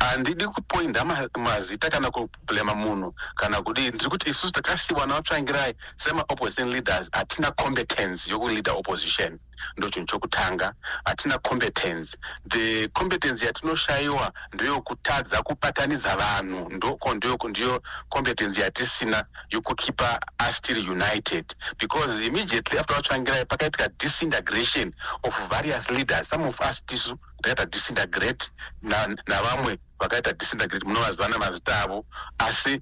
handidi 0.00 0.46
kupoinda 0.46 1.04
mazita 1.38 1.90
kana 1.90 2.10
kublema 2.10 2.74
munhu 2.74 3.14
kana 3.36 3.62
kudii 3.62 3.88
ndiri 3.88 4.10
kuti 4.10 4.30
isusu 4.30 4.52
takasiwa 4.52 5.06
navatsvangirai 5.06 5.74
semaopposition 5.96 6.70
leaders 6.70 7.08
hatina 7.12 7.50
competence 7.50 8.30
yokuleada 8.30 8.72
opposition 8.72 9.38
ndo 9.76 9.90
chinhu 9.90 10.06
chokutanga 10.06 10.72
hatina 11.04 11.38
competence. 11.38 12.16
The 12.48 12.88
competence 12.88 13.44
yatinoshayiwa 13.46 14.32
ndeyokutadza 14.52 15.42
kubatanidza 15.42 16.16
vanhu. 16.16 16.70
Ndoko 16.70 17.48
ndiyo 17.48 17.82
competence 18.08 18.60
yatisina 18.60 19.24
yokukipa 19.50 20.20
us 20.50 20.62
tiri 20.62 20.80
united. 20.90 21.44
Because 21.78 22.26
immediately 22.26 22.78
after 22.78 22.96
vatsvangirai 22.96 23.44
pakaitika 23.44 23.88
disintegration 23.98 24.92
of 25.22 25.34
various 25.50 25.90
leaders 25.90 26.28
some 26.28 26.44
of 26.48 26.60
us 26.60 26.86
tisu 26.86 27.18
takaita 27.42 27.66
disintegrate 27.66 28.50
navamwe 28.82 29.72
na 29.72 29.78
vakaita 29.98 30.32
disintegrate 30.32 30.84
munovaziva 30.86 31.28
namazita 31.28 31.82
avo 31.82 32.04
asi 32.38 32.80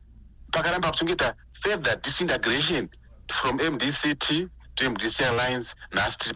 pakaramba 0.51 0.91
kuchengeta 0.91 1.35
further 1.63 1.97
disintegration 2.03 2.89
from 3.41 3.57
mdct 3.57 4.49
mdc 4.81 5.21
alliance 5.21 5.71
nhasi 5.93 6.19
tiri 6.19 6.35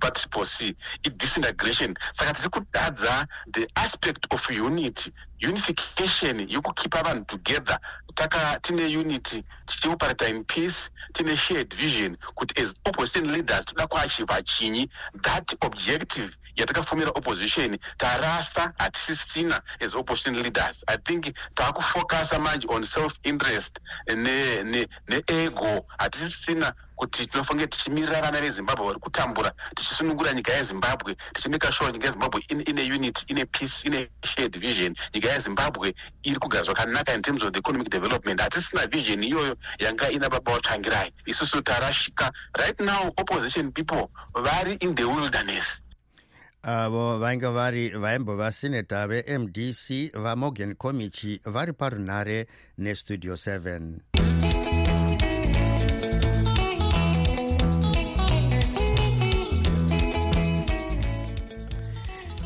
patriple 0.00 0.46
c. 0.46 0.74
Idisintegration 1.04 1.94
saka 2.14 2.32
tiri 2.34 2.48
kudadza 2.48 3.26
the 3.52 3.66
aspect 3.76 4.26
of 4.30 4.50
unity 4.50 5.12
unification 5.42 6.48
yokukipa 6.48 7.02
vanhu 7.02 7.24
together. 7.26 7.78
Taka 8.14 8.58
tine 8.62 8.86
unity 8.96 9.44
tichioperata 9.66 10.28
in 10.28 10.44
peace 10.44 10.90
tine 11.14 11.36
shared 11.36 11.74
vision 11.74 12.16
kuti 12.34 12.62
as 12.62 12.72
opposition 12.86 13.32
leaders 13.32 13.66
toda 13.66 13.86
kuachiva 13.86 14.42
chinyi 14.42 14.88
that 15.22 15.54
objective 15.60 16.30
yatakafumira 16.56 17.10
opposition 17.10 17.78
tarasa 17.98 18.72
hatisisina 18.78 19.60
as 19.80 19.94
opposition 19.94 20.42
leaders. 20.42 20.82
I 20.88 20.96
think 21.06 21.34
taakufocasa 21.54 22.38
manje 22.38 22.66
on 22.70 22.84
self 22.86 23.12
interest 23.24 23.78
neego 25.08 25.86
hatisisina 25.98 26.72
kuti 26.96 27.26
tinofange 27.26 27.66
tichimirira 27.66 28.20
vana 28.22 28.40
vezimbabwe 28.40 28.86
vari 28.86 28.98
kutambura 28.98 29.52
tichisunungura 29.74 30.32
nyika 30.32 30.52
yezimbabwe 30.52 31.16
tichimeka 31.34 31.72
sure 31.72 31.92
nyika 31.92 32.06
yezimbabwe 32.06 32.44
ine 32.48 32.94
unity 32.94 33.24
ine 33.28 33.44
peace 33.44 33.84
ine 33.88 34.08
shared 34.24 34.58
vision. 34.60 34.96
Nyika 35.14 35.28
yezimbabwe 35.28 35.94
iri 36.22 36.38
kugara 36.38 36.64
zvakanaka 36.64 37.14
in 37.14 37.22
terms 37.22 37.42
of 37.42 37.52
the 37.52 37.58
economic 37.58 37.90
development. 37.90 38.40
Hatisina 38.40 38.86
vision 38.86 39.22
iyoyo 39.24 39.56
yanga 39.78 40.10
ina 40.10 40.28
baba 40.30 40.52
vatsvangirai 40.52 41.12
isusu 41.26 41.62
tarashika 41.62 42.32
right 42.58 42.80
now 42.80 43.12
opposition 43.16 43.72
people 43.72 44.08
vari 44.34 44.76
in 44.80 44.94
the 44.94 45.04
wilderness. 45.04 45.64
Avo 46.62 47.18
vainge 47.18 47.46
vari 47.46 47.88
vaimbova 47.88 48.52
seneta 48.52 49.06
vemdc 49.08 50.12
vamorgan 50.14 50.74
comichi 50.74 51.40
vari 51.44 51.72
parunhare 51.72 52.46
nestudio 52.78 53.34
7 53.34 53.98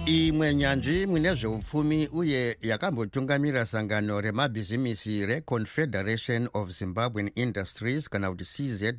imwe 0.06 0.54
nyanzvi 0.54 1.06
mune 1.06 1.34
zveupfumi 1.34 2.08
uye 2.12 2.56
yakambotungamira 2.62 3.66
sangano 3.66 4.20
remabhizimisi 4.20 5.26
reconfederation 5.26 6.48
of 6.54 6.70
zimbabwean 6.70 7.30
industries 7.34 8.08
kana 8.08 8.30
kuti 8.30 8.44
czi 8.44 8.94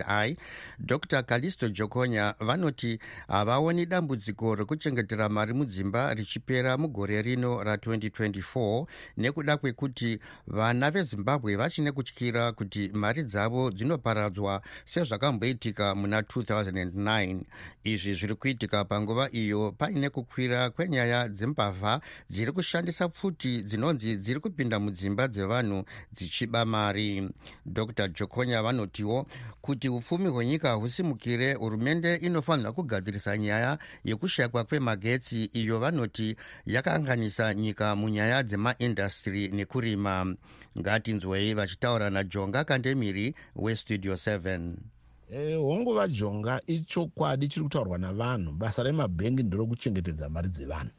dr. 0.80 1.24
Calisto 1.24 1.70
jokonya 1.70 2.36
vanoti 2.40 3.00
havaoni 3.28 3.86
dambudziko 3.86 4.56
rekuchengetera 4.56 5.30
mari 5.30 5.54
mudzimba 5.54 6.14
richipera 6.14 6.78
mugore 6.78 7.22
rino 7.22 7.64
ra2024 7.64 8.86
nekuda 9.18 9.58
kwekuti 9.58 10.20
vana 10.48 10.92
vezimbabwe 10.92 11.56
vachine 11.56 11.92
kutyira 11.92 12.52
kuti 12.52 12.90
mari 12.94 13.24
dzavo 13.24 13.72
dzinoparadzwa 13.72 14.62
sezvakamboitika 14.86 15.96
muna 15.96 16.22
2009 16.22 17.42
izvi 17.84 18.14
zviri 18.14 18.36
kuitika 18.36 18.86
panguva 18.86 19.30
iyo 19.32 19.72
paine 19.72 20.10
kukwira 20.10 20.70
kwenya 20.70 20.91
nyaya 20.92 21.30
dzembavha 21.30 22.02
dziri 22.30 22.52
kushandisa 22.52 23.10
pfuti 23.10 23.62
dzinonzi 23.62 24.18
dziri 24.18 24.40
kupinda 24.40 24.80
mudzimba 24.80 25.28
dzevanhu 25.28 25.84
dzichiba 26.14 26.66
mari. 26.66 27.30
Dr. 27.66 28.08
Jokonya 28.08 28.62
vanotiwo 28.62 29.26
kuti 29.62 29.90
upfumi 29.90 30.30
hwenyika 30.30 30.72
husimukire 30.74 31.54
hurumende 31.54 32.16
inofanira 32.16 32.72
kugadzirisa 32.72 33.38
nyaya 33.38 33.78
yekushayikwa 34.04 34.64
kwemagetsi 34.64 35.44
iyo 35.44 35.80
vanoti 35.80 36.36
yakaanganisa 36.66 37.54
nyika 37.54 37.96
munyaya 37.96 38.44
dzemaindastry 38.44 39.48
nekurima. 39.48 40.36
Ngatinzwei 40.80 41.54
vachitaura 41.54 42.10
najonga 42.10 42.64
kandemiri 42.64 43.36
westudio 43.56 44.14
7 44.14 45.01
Eh, 45.34 45.58
hongu 45.58 45.94
vajonga 45.94 46.62
ichokwadi 46.68 47.48
chiri 47.48 47.64
kutaurwa 47.64 47.98
navanhu 47.98 48.52
basa 48.52 48.84
remabhengi 48.84 49.44
nderokuchengetedza 49.44 50.30
mari 50.30 50.50
dzevanhu 50.50 50.92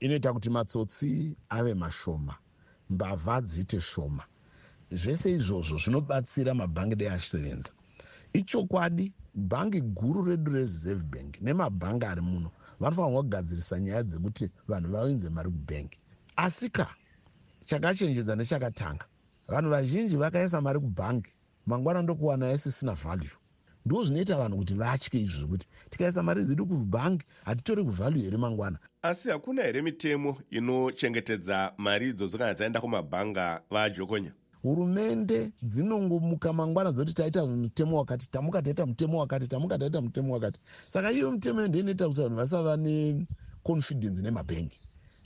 inoita 0.00 0.32
kuti 0.32 0.50
matsotsi 0.50 1.36
ave 1.56 1.74
mashoma 1.74 2.34
mbavha 2.90 3.36
dziite 3.46 3.80
shoma. 3.80 4.24
Zvese 4.90 5.28
izvozvo 5.38 5.76
zvinobatsira 5.82 6.50
mabhangi 6.60 6.96
dei 6.98 7.08
achisevenza 7.14 7.70
ichokwadi 8.38 9.14
bhangi 9.50 9.80
guru 9.98 10.20
redu 10.28 10.50
rereserve 10.52 11.04
bank 11.12 11.32
nemabhangi 11.40 12.04
ari 12.12 12.22
muno 12.30 12.50
vanofanirwa 12.80 13.22
kugadzirisa 13.22 13.78
nyaya 13.80 14.02
dzekuti 14.02 14.44
vanhu 14.70 14.88
vaunze 14.94 15.28
mari 15.30 15.50
kubhengi 15.54 15.96
asi 16.44 16.66
ka 16.76 16.86
chakachenjedza 17.68 18.34
nechakatanga 18.36 19.04
vanhu 19.52 19.68
vazhinji 19.70 20.16
vakaisa 20.22 20.60
mari 20.60 20.78
kubhangi 20.84 21.30
mangwana 21.66 22.02
ndokuwana 22.02 22.52
isisina 22.56 22.94
value 23.04 23.36
ndo 23.86 24.04
zvinoita 24.04 24.36
vanhu 24.36 24.58
kuti 24.58 24.74
vatye 24.74 25.20
izvo 25.20 25.38
zvekuti 25.38 25.66
tikaisa 25.90 26.22
mari 26.22 26.44
dzedu 26.44 26.66
kubhangi 26.66 27.24
hatitori 27.44 27.84
kuvhalue 27.84 28.22
here 28.22 28.36
mangwana. 28.36 28.78
Asi 29.02 29.30
hakuna 29.30 29.62
here 29.62 29.82
mitemo 29.82 30.38
inochengetedza 30.50 31.72
mari 31.78 32.08
idzodzo 32.08 32.38
kana 32.38 32.54
dzaenda 32.54 32.80
kumabhanga 32.80 33.62
vajokonya? 33.70 34.32
Hurumende 34.62 35.52
dzinongomuka 35.62 36.52
mangwana 36.52 36.92
dzoti 36.92 37.14
taita 37.14 37.46
mutemo 37.46 37.98
wakati 37.98 38.30
tamuka 38.30 38.62
taita 38.62 38.86
mutemo 38.86 39.20
wakati 39.20 39.48
tamuka 39.48 39.78
taita 39.78 40.00
mutemo 40.00 40.34
wakati. 40.34 40.60
Saka 40.88 41.12
iyo 41.12 41.30
mitemo 41.30 41.58
iyo 41.60 41.68
ndoinoita 41.68 42.08
kuti 42.08 42.20
vanhu 42.20 42.36
vasava 42.36 42.76
neconfidence 42.76 44.22
nemabhengi. 44.22 44.78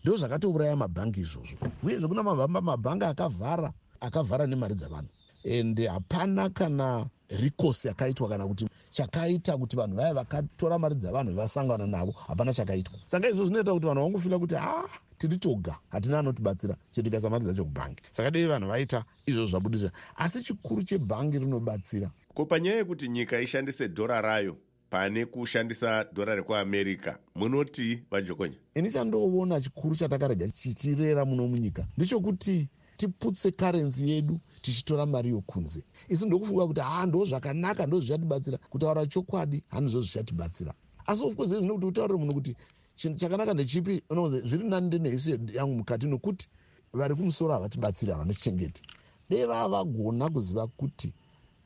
Ndo 0.04 0.16
zvakatouraya 0.16 0.76
mabhangi 0.76 1.20
izvozvo. 1.20 1.56
Uyezve 1.82 2.08
kuna 2.08 2.22
mabhangi 2.60 3.04
akavhara 3.04 3.72
akavhara 4.00 4.46
nemari 4.46 4.74
dzavanhu 4.74 5.08
ende 5.44 5.86
hapana 5.86 6.50
kana 6.50 7.06
rikosi 7.28 7.88
yakaitwa 7.88 8.28
kana 8.28 8.46
kuti 8.46 8.68
chakaita 8.90 9.56
kuti 9.56 9.76
vanhu 9.76 9.96
vaya 9.96 10.14
vakatora 10.14 10.78
mari 10.78 10.94
dzavanhu 10.94 11.34
vasangana 11.34 11.86
navo 11.86 12.12
hapana 12.12 12.52
chakaitwa. 12.52 12.98
Saka 13.04 13.28
izvo 13.28 13.44
zvinoita 13.44 13.72
kuti 13.72 13.86
vanhu 13.86 14.02
vangofila 14.02 14.38
kuti 14.38 14.56
a 14.56 14.62
ah, 14.62 14.88
tiri 15.18 15.36
toga 15.36 15.78
hatina 15.88 16.18
anotibatsira 16.18 16.76
chetikaisa 16.90 17.30
mari 17.30 17.44
dzacho 17.44 17.64
kubhangi. 17.64 18.02
Saka 18.12 18.30
dei 18.30 18.46
vanhu 18.46 18.68
vaita 18.68 19.04
izvozvo 19.26 19.50
zvabudirira 19.50 19.92
asi 20.16 20.42
chikuru 20.42 20.82
chebhangi 20.82 21.38
rinobatsira. 21.38 22.10
Ko 22.34 22.46
panyaya 22.46 22.76
yekuti 22.76 23.08
nyika 23.08 23.40
ishandise 23.40 23.88
dhora 23.88 24.20
rayo 24.20 24.56
pane 24.90 25.26
kushandisa 25.26 26.04
dhora 26.12 26.34
rekuamerica. 26.34 27.18
Munoti 27.34 28.02
vajokonya? 28.10 28.56
Ini 28.74 28.90
chandoona 28.90 29.60
chikuru 29.60 29.96
chatakarega 29.96 30.48
chichirera 30.48 31.24
muno 31.24 31.48
munyika 31.48 31.86
ndechokuti 31.96 32.68
tiputse 32.96 33.50
karenzi 33.50 34.10
yedu 34.10 34.40
tichitora 34.62 35.06
mari 35.06 35.30
yokunze. 35.30 35.82
Isi 36.08 36.26
ndokufunga 36.26 36.66
kuti 36.66 36.80
ha 36.80 37.06
ndo 37.06 37.24
zvakanaka 37.24 37.86
ndo 37.86 38.00
zvichatibatsira 38.00 38.58
kutaura 38.70 39.06
chokwadi 39.06 39.62
handizvo 39.68 40.00
zvichatibatsira 40.02 40.72
asi 41.06 41.22
of 41.22 41.34
course 41.36 41.50
zvino 41.54 41.74
kuti 41.74 41.86
utaurire 41.86 42.18
munhu 42.18 42.34
kuti 42.34 42.52
chinhu 42.96 43.16
chakanaka 43.18 43.54
ndechipi? 43.54 44.02
Unozi 44.10 44.40
zviri 44.48 44.64
nani 44.68 44.86
ndenehisi 44.86 45.30
yangu 45.52 45.74
mukati 45.74 46.06
nokuti 46.06 46.48
vari 46.92 47.14
kumusoro 47.14 47.52
havatibatsiri 47.52 48.12
havanotichengeti 48.12 48.82
dei 49.30 49.44
vava 49.46 49.68
vagona 49.68 50.30
kuziva 50.30 50.66
kuti 50.66 51.14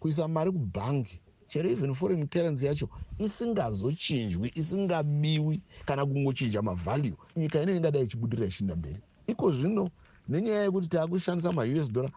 kuisa 0.00 0.28
mari 0.28 0.52
kubhangi 0.52 1.20
chero 1.46 1.68
even 1.70 1.94
foreign 1.94 2.28
currency 2.28 2.66
yacho 2.66 2.88
isingazochinjwi 3.18 4.52
isingabiwi 4.54 5.62
kana 5.86 6.06
kungochinja 6.06 6.62
mavhalue 6.62 7.16
nyika 7.36 7.62
ino 7.62 7.72
ingadai 7.76 8.04
ichibudirira 8.04 8.48
ichiinda 8.48 8.76
mberi. 8.76 9.00
Iko 9.26 9.52
zvino 9.52 9.90
nenyaya 10.28 10.62
yekuti 10.62 10.88
taakushandisa 10.88 11.52
maus 11.52 11.92
dollar 11.92 12.12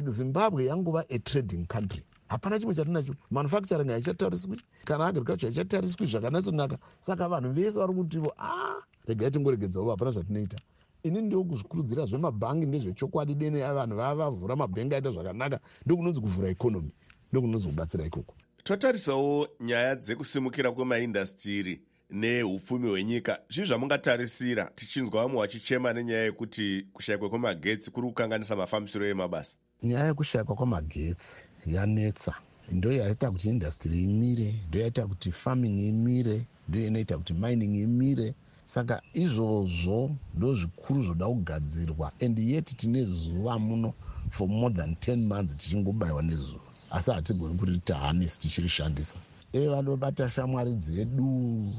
the 0.00 0.10
zimbabwe 0.10 0.64
yanguva 0.64 1.04
atrading 1.10 1.66
country. 1.66 2.02
Hapana 2.28 2.58
chimwe 2.58 2.74
chatinacho. 2.74 3.14
Manufacturing 3.30 3.88
haichatariswi. 3.88 4.60
Kana 4.84 5.06
agriculture 5.06 5.48
haichatariswi 5.48 6.06
zvakanatsonaka 6.06 6.78
saka 7.00 7.28
vanhu 7.28 7.52
vese 7.52 7.78
vari 7.78 7.92
kutivo 7.94 8.32
a 8.38 8.50
ah, 8.50 8.82
regai 9.06 9.30
tingoregedzawo 9.30 9.90
hapana 9.90 10.10
zvatinoita. 10.10 10.56
Ini 11.02 11.20
ndio 11.20 11.44
kuzvikurudzira 11.44 12.06
zvemabhangi 12.06 12.66
ndezvechokwadi 12.66 13.34
dene 13.34 13.60
vanhu 13.60 13.96
vava 13.96 14.30
vavhura 14.30 14.56
mabhengi 14.56 14.94
aita 14.94 15.10
zvakanaka. 15.10 15.60
Ndokunonzi 15.86 16.20
kuvhura 16.20 16.50
ikonomi 16.50 16.92
ndokunonzi 17.32 17.66
kubatsira 17.66 18.06
ikoko. 18.06 18.34
Totarisawo 18.64 19.48
nyaya 19.60 19.96
dzekusimukira 19.96 20.72
kwemaindastiri 20.72 21.82
neupfumi 22.10 22.88
hwenyika. 22.88 23.42
Zvii 23.50 23.66
zvamungatarisira 23.66 24.70
tichinzwa 24.74 25.22
vamwe 25.22 25.40
vachichema 25.40 25.92
nenyaya 25.92 26.24
yekuti 26.24 26.86
kushayikwa 26.92 27.30
kwemagetsi 27.30 27.90
kuri 27.90 28.06
kukanganisa 28.08 28.56
mafambisiro 28.56 29.06
emabasa 29.06 29.56
nyaya 29.82 30.06
yekushayikwa 30.06 30.56
kwamagetsi 30.56 31.46
yanetsa. 31.66 32.32
Ndo 32.72 32.92
yaita 32.92 33.30
kuti 33.30 33.48
indastry 33.48 34.02
imire 34.02 34.54
ndo 34.68 34.78
yaita 34.82 35.06
kuti 35.06 35.28
farming 35.32 35.76
imire 35.88 36.46
ndo 36.68 36.78
inoita 36.86 37.18
kuti 37.18 37.32
mining 37.34 37.74
imire. 37.86 38.34
Saka 38.64 39.02
izvozvo 39.12 39.98
ndo 40.36 40.54
zvikuru 40.54 41.02
zvoda 41.02 41.26
kugadzirwa 41.26 42.12
and 42.24 42.38
yet 42.38 42.76
tine 42.76 43.04
zuva 43.04 43.58
muno 43.58 43.94
for 44.30 44.48
more 44.48 44.74
than 44.74 44.90
10 44.94 45.16
months 45.16 45.56
tichingobayiwa 45.56 46.22
nezuva. 46.22 46.64
Asi 46.90 47.10
hatigoni 47.10 47.58
kuti 47.58 47.78
tahanisi 47.78 48.40
tichirishandisa 48.40 49.16
e 49.52 49.68
vanobata 49.68 50.28
shamwari 50.28 50.74
dzedu 50.74 51.28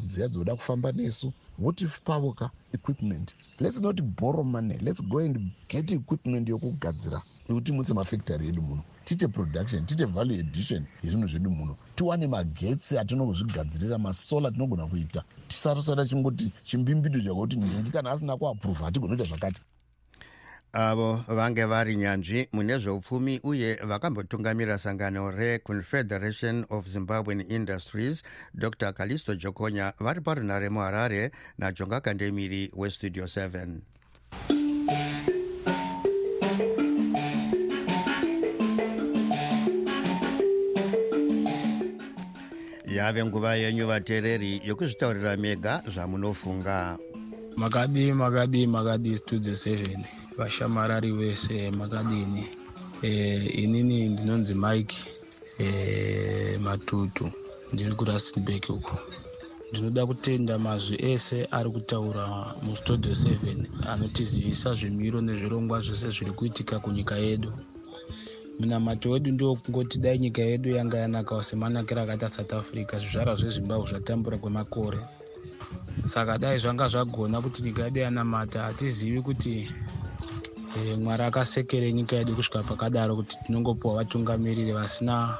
dziya 0.05 0.27
dzoda 0.27 0.55
kufamba 0.55 0.91
nesu. 0.91 1.33
What 1.57 1.81
if 1.81 1.99
pavoka 2.05 2.49
equipment. 2.73 3.33
Let's 3.59 3.79
not 3.79 4.01
borrow 4.01 4.43
money. 4.43 4.77
Let's 4.81 5.01
go 5.01 5.19
and 5.19 5.51
get 5.67 5.91
equipment 5.91 6.49
yokugadzira. 6.49 7.21
Yekuti 7.49 7.71
mutse 7.71 7.93
mafactory 7.93 8.47
edu 8.47 8.61
muno. 8.61 8.83
Tiite 9.05 9.27
production 9.27 9.85
tiite 9.85 10.05
value 10.05 10.39
edition 10.39 10.85
yezvinhu 11.03 11.27
zvedu 11.27 11.49
muno. 11.49 11.77
Tiwane 11.95 12.27
magetsi 12.27 12.97
atinozvigadzirira 12.97 13.97
masola 13.97 14.51
tinogona 14.51 14.87
kuita. 14.87 15.23
Tisarosara 15.47 16.05
chingoti 16.05 16.51
chimbimbido 16.63 17.21
chakuti 17.21 17.57
nhingi 17.57 17.91
kana 17.91 18.11
asina 18.11 18.37
kuaprova 18.37 18.85
hatigona 18.85 19.15
kuita 19.15 19.29
zvakati 19.29 19.61
avo 20.73 21.23
vange 21.27 21.65
vari 21.65 21.95
nyanzvi 21.95 22.47
mune 22.51 22.77
zveupfumi 22.77 23.39
uye 23.43 23.75
vakambotungamira 23.75 24.77
sangano 24.77 25.31
reconfederation 25.31 26.65
of 26.69 26.87
zimbabwean 26.87 27.41
industries 27.41 28.23
dr. 28.53 28.93
Calisto 28.93 29.35
jokonya 29.35 29.93
vari 29.99 30.21
parunare 30.21 30.69
muharare 30.69 31.31
najonga 31.57 32.01
kandemiri 32.01 32.71
westudio 32.75 33.25
7 33.25 33.81
yave 42.87 43.25
nguva 43.25 43.55
yenyu 43.55 43.87
vateereri 43.87 44.61
yokuzvitaurira 44.65 45.37
mega 45.37 45.83
zvamunofunga 45.87 46.97
makadi 47.55 48.13
makadi 48.13 48.67
makadi 48.67 49.17
studio 49.17 49.53
7 49.53 50.05
vashamarari 50.37 51.11
vese 51.11 51.71
makadini. 51.71 52.47
E, 53.01 53.35
inini 53.45 54.09
ndinonzi 54.09 54.53
mike 54.55 54.97
e, 55.59 56.57
matutu. 56.57 57.31
Ndiri 57.73 57.91
kurustenburg 57.91 58.63
uko 58.69 58.99
ndinoda 59.71 60.05
kutenda 60.05 60.59
mazwi 60.59 60.97
ese 61.11 61.47
ari 61.51 61.69
kutaura 61.69 62.55
mustudio 62.61 63.11
7 63.11 63.89
anotizivisa 63.91 64.75
zvimiro 64.75 65.21
nezvirongwa 65.21 65.79
zvese 65.79 66.09
zviri 66.09 66.31
kuitika 66.31 66.79
kunyika 66.79 67.15
yedu. 67.15 67.51
Munamato 68.59 69.11
wedu 69.11 69.31
ndiwo 69.31 69.55
kungoti 69.55 69.99
dai 69.99 70.19
nyika 70.19 70.41
yedu 70.41 70.69
yanga 70.69 70.97
yanakawo 70.97 71.41
semanakiro 71.41 72.01
akaita 72.01 72.29
south 72.29 72.53
africa 72.53 72.93
zvizvarwa 73.01 73.35
zvezimbabwe 73.35 73.87
zvatambura 73.89 74.37
kwemakore 74.37 74.99
saka 76.05 76.37
dai 76.37 76.59
zvanga 76.59 76.87
zvagona 76.87 77.41
kuti 77.41 77.63
nyika 77.63 77.83
yedu 77.83 77.99
yanamata 77.99 78.63
hatizivi 78.63 79.21
kuti 79.21 79.69
Eh, 80.75 80.97
mwari 80.97 81.23
akasekere 81.23 81.93
nyika 81.93 82.15
yedu 82.15 82.35
kusvika 82.35 82.63
pakadaro 82.63 83.15
kuti 83.15 83.37
tinongopiwa 83.43 83.95
vatungamiriri 83.95 84.71
vasina 84.71 85.37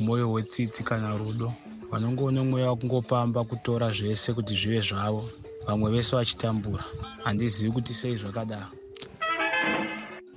mwoyo 0.00 0.32
wetsitsi 0.32 0.82
kana 0.84 1.16
rudo. 1.16 1.52
Vanongoone 1.90 2.40
mweya 2.40 2.70
wakungopamba 2.70 3.44
kutora 3.44 3.92
zvese 3.92 4.32
kuti 4.32 4.54
zvive 4.54 4.80
zvavo 4.80 5.24
vamwe 5.66 5.90
vese 5.92 6.16
vachitambura. 6.16 6.84
Handizivi 7.24 7.72
kuti 7.72 7.94
sei 7.94 8.16
zvakadaro. 8.16 8.72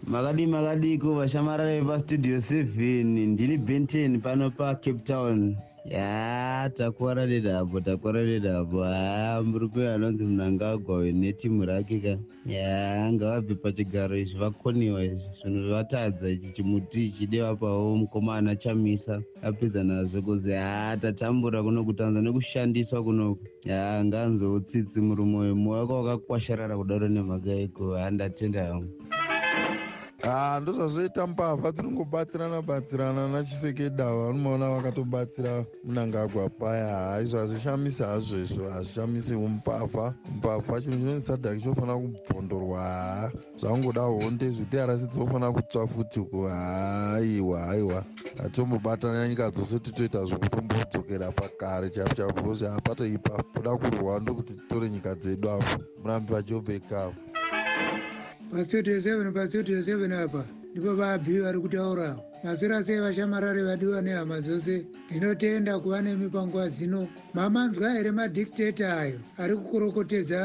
Makadi 0.03 0.45
makadiko 0.47 1.15
vashamarara 1.15 1.79
vepastudio 1.79 2.37
7 2.37 3.27
ndini 3.31 3.57
benten 3.57 4.21
pano 4.21 4.51
pacape 4.51 4.99
town 5.03 5.55
ya 5.85 6.71
takuwara 6.73 7.25
nedapo 7.25 7.81
takuwara 7.81 8.23
nedapo 8.23 8.83
ha 8.83 9.41
murume 9.45 9.89
anonzi 9.89 10.25
munangagwa 10.25 11.03
netimu 11.11 11.65
rake 11.65 11.99
ka. 11.99 12.17
Ya 12.45 13.13
ngavabve 13.13 13.55
pachigaro 13.55 14.17
izvi 14.17 14.39
vakoniwa 14.39 15.03
izvi. 15.03 15.29
Zvinhu 15.41 15.63
zvatadza 15.67 16.29
ichi 16.29 16.49
chimuti 16.53 17.09
chideva 17.11 17.55
pavo 17.55 17.95
mukomana 17.97 18.55
chamisa. 18.55 19.21
Apedza 19.41 19.83
nazvo 19.83 20.21
kuzi 20.21 20.51
ha 20.51 20.97
tatambura 21.01 21.63
kuno 21.63 21.83
kutanza 21.83 22.21
nekushandiswa 22.21 23.03
kunoku 23.03 23.45
ya 23.65 24.05
nganzoutsitsi 24.05 25.01
murume 25.01 25.37
uyu. 25.37 25.55
Moyo 25.55 25.81
waka 25.81 25.93
wakakwasharara 25.93 26.77
kudaro 26.77 27.07
nemhaka 27.07 27.53
iko 27.55 27.93
handatenda 27.95 28.65
hangu 28.65 28.89
ha 30.25 30.59
ndo 30.61 30.71
zvazvoita 30.73 31.27
mbavha 31.27 31.71
dzinongobatsirana 31.71 32.61
batsirana 32.61 33.27
nachisekedava 33.27 34.29
unomaona 34.29 34.69
vakatobatsira 34.69 35.65
munangagwa 35.83 36.49
paya 36.49 36.95
ha 36.95 37.21
izvo 37.21 37.37
hazvishamisi 37.39 38.03
hazvo 38.03 38.37
izvo 38.37 38.69
hazvishamisi 38.69 39.35
mbavha 39.35 40.13
mbavha 40.37 40.81
chinhu 40.81 40.97
chinonzi 40.97 41.25
sadhaki 41.25 41.61
chinofanira 41.61 41.97
kubvondorwa. 41.97 42.81
Ha 42.81 43.31
zvangoda 43.57 44.01
honde 44.01 44.49
zvekuti 44.49 44.79
arasi 44.79 45.07
dzinofanira 45.07 45.51
kutsva 45.51 45.87
futi 45.87 46.19
ku 46.19 46.41
haiwa 46.43 47.59
haiwa. 47.59 48.05
Hatombobatana 48.37 49.27
nyika 49.27 49.51
dzose 49.51 49.79
titoita 49.79 50.25
zvokutombodzokera 50.25 51.31
pakare 51.31 51.89
chaipo 51.89 52.15
chaipo 52.15 52.41
kozvi 52.41 52.65
hapatoipa. 52.65 53.43
Kuda 53.53 53.77
kurwa 53.77 54.19
ndokuti 54.19 54.53
titore 54.53 54.89
nyika 54.89 55.15
dzedu 55.15 55.49
apo. 55.49 55.83
Murambi 56.01 56.33
vajobekavo 56.33 57.13
pastudio 58.55 58.99
7 58.99 59.31
pastudio 59.33 59.81
7 59.81 60.23
apa? 60.23 60.45
Ndipo 60.71 60.95
vaabhi 60.95 61.39
vari 61.39 61.59
kutaurawo 61.59 62.23
masura 62.43 62.83
sei 62.83 62.99
vashamarari 62.99 63.63
vadiwa 63.63 64.01
nehama 64.01 64.39
dzose? 64.41 64.85
Ndinotenda 65.11 65.79
kuva 65.79 66.01
nemi 66.01 66.29
panguva 66.29 66.69
dzino 66.69 67.07
mamanzwa 67.35 67.93
here 67.93 68.11
madhikiteta 68.11 68.99
ayo 68.99 69.19
ari 69.37 69.55
kukorokotedza 69.55 70.39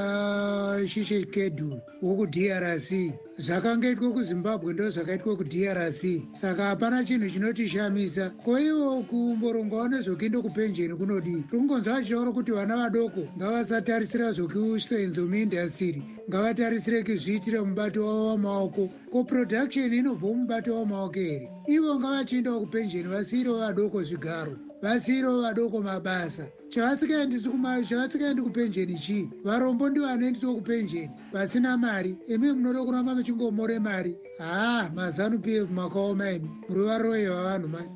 shishekedu 0.86 1.80
wokudrc 2.02 2.90
zvakangaitwa 3.38 4.12
kuzimbabwe 4.12 4.72
ndo 4.72 4.90
zvakaitwa 4.90 5.36
kudrc 5.36 6.02
saka 6.40 6.64
hapana 6.64 7.04
chinhu 7.04 7.30
chinotishamisa. 7.30 8.30
Koivo 8.30 9.02
kumborongawo 9.02 9.88
nezvokuinde 9.88 10.38
kupenjeni 10.38 10.94
kunodii 10.94 11.42
tikungonzwa 11.50 11.96
achitaura 11.96 12.32
kuti 12.32 12.52
vana 12.52 12.76
vadoko 12.76 13.20
ngavasatarisira 13.36 14.32
zvokusenzo 14.32 15.26
muindastiri 15.26 16.02
ngavatarisire 16.28 17.02
kuzviitira 17.04 17.64
mubato 17.64 18.06
wavo 18.06 18.26
wamaoko. 18.26 18.90
Ko 19.12 19.24
production 19.24 19.94
inobva 19.94 20.26
mubato 20.28 20.74
wamaoko 20.74 21.18
here? 21.18 21.48
Ivo 21.68 22.00
ngavachiendawo 22.00 22.60
kupenjeni 22.60 23.08
vasiyirewo 23.08 23.58
vadoko 23.58 24.02
zvigaro 24.02 24.56
vasiyirewo 24.82 25.42
vadoko 25.42 25.82
mabasa 25.82 26.46
chavasikaendi 26.70 28.42
kupenjeni 28.42 28.98
chii 28.98 29.28
varombo 29.44 29.88
ndivanoendiswa 29.88 30.54
kupenjeni. 30.54 31.10
Vasina 31.32 31.76
mari. 31.76 32.16
Imi 32.28 32.52
munoda 32.52 32.82
kuramba 32.84 33.14
muchingomore 33.14 33.78
mari. 33.78 34.16
Haa 34.38 34.90
mazanu 34.94 35.38
pf 35.38 35.70
makaoma 35.70 36.30
imi 36.30 36.50
muri 36.68 36.82
varoye 36.84 37.28
vavanhu 37.28 37.68
mani. 37.68 37.88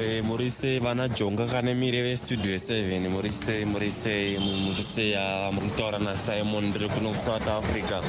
Eh, 0.00 0.24
muri 0.24 0.50
sei 0.50 0.78
vana 0.80 1.08
jonga 1.08 1.46
kane 1.46 1.74
mire 1.74 2.02
vestudio 2.02 2.54
7 2.56 3.08
muri 3.08 3.30
sei 3.30 3.64
muri 3.64 3.90
sei 3.90 4.38
muri 4.38 4.82
sei 4.82 5.16
muri 5.52 5.68
kutaura 5.68 5.98
nasimon 5.98 6.64
ndiri 6.64 6.88
kuno 6.88 7.10
kusouth 7.10 7.48
africa. 7.48 8.00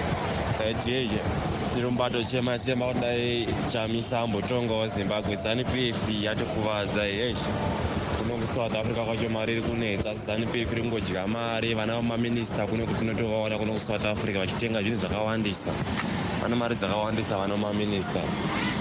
Dieje 0.86 1.20
ndiri 1.72 1.88
mubato 1.92 2.24
chema 2.24 2.60
chema 2.60 2.94
kudai 2.94 3.48
chamisa 3.72 4.20
ambotongawo 4.20 4.88
zimbabwe. 4.88 5.36
Zani 5.36 5.64
pf 5.64 6.10
yatikuvadza 6.24 7.04
kuno 8.34 8.46
kusouth 8.46 8.76
africa 8.76 9.06
kwacho 9.06 9.30
mari 9.30 9.54
iri 9.54 9.62
kunetsa 9.62 10.12
asi 10.12 10.26
zani 10.26 10.46
pf 10.46 10.72
iri 10.72 10.82
kungodya 10.82 11.28
mari 11.28 11.74
vana 11.74 11.96
vamaminista 11.96 12.68
kune 12.68 12.86
kuti 12.86 13.00
tinotovaona 13.00 13.58
kuno 13.58 13.74
kusouth 13.74 14.06
africa 14.06 14.38
vachitenga 14.38 14.82
zvinhu 14.82 14.98
zvakawandisa 14.98 15.72
vana 16.42 16.56
mari 16.56 16.76
dzakawandisa 16.76 17.38
vana 17.38 17.54
vamaminista 17.54 18.22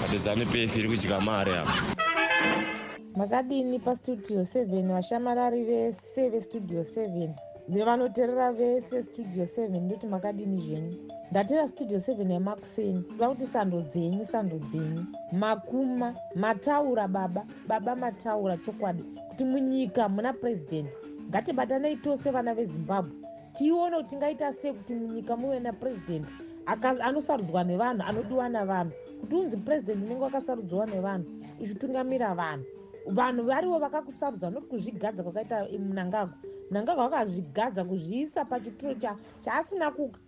but 0.01 0.17
zani 0.17 0.45
pf 0.45 0.75
iri 0.75 0.89
kudya 0.89 1.21
mari 1.21 1.51
apa 1.51 1.73
makadini 3.15 3.79
pastudio 3.79 4.41
7 4.41 4.93
vashamarari 4.93 5.63
vese 5.63 6.29
vestudio 6.29 6.81
7 6.81 7.52
nevanoteerera 7.67 8.51
vese 8.51 9.01
studio 9.03 9.43
7 9.43 9.81
ndoti 9.81 10.07
makadini 10.07 10.57
zvenyu? 10.57 10.97
Ndatera 11.31 11.67
studio 11.67 11.97
7 11.97 12.31
yemakuseni 12.31 13.03
va 13.17 13.29
kuti 13.29 13.45
sando 13.45 13.81
dzenyu 13.81 14.25
sando 14.25 14.59
dzenyu. 14.59 15.05
Makuma 15.31 16.15
mataura 16.35 17.07
baba. 17.07 17.45
Baba 17.67 17.95
mataura 17.95 18.57
chokwadi. 18.57 19.03
Kuti 19.29 19.45
munyika 19.45 20.09
muna 20.09 20.33
purezidendi 20.33 20.91
ngatibatanei 21.29 21.95
tose 21.95 22.31
vana 22.31 22.53
vezimbabwe. 22.53 23.11
Tione 23.53 23.95
kuti 23.97 24.09
tingaita 24.09 24.53
sei 24.53 24.73
kuti 24.73 24.93
munyika 24.95 25.37
muve 25.37 25.59
napurezidendi 25.59 26.27
anosarudzwa 27.01 27.63
nevanhu 27.63 28.03
anodiwa 28.07 28.49
navanhu 28.49 28.91
kuti 29.21 29.35
unzi 29.35 29.57
purezidendi 29.57 30.05
unenge 30.05 30.23
wakasarudzwa 30.23 30.85
nevanhu 30.85 31.25
ichitungamira 31.59 32.35
vanhu. 32.35 32.65
Vanhu 33.07 33.43
varivo 33.43 33.79
vakakusarudza 33.79 34.49
noti 34.49 34.67
kuzvigadza 34.67 35.23
kwakaita 35.23 35.67
munangagwa 35.79 36.37
munangagwa 36.73 37.09
vakazvigadza 37.09 37.83
kuzviisa 37.85 38.45
pachituro 38.45 38.95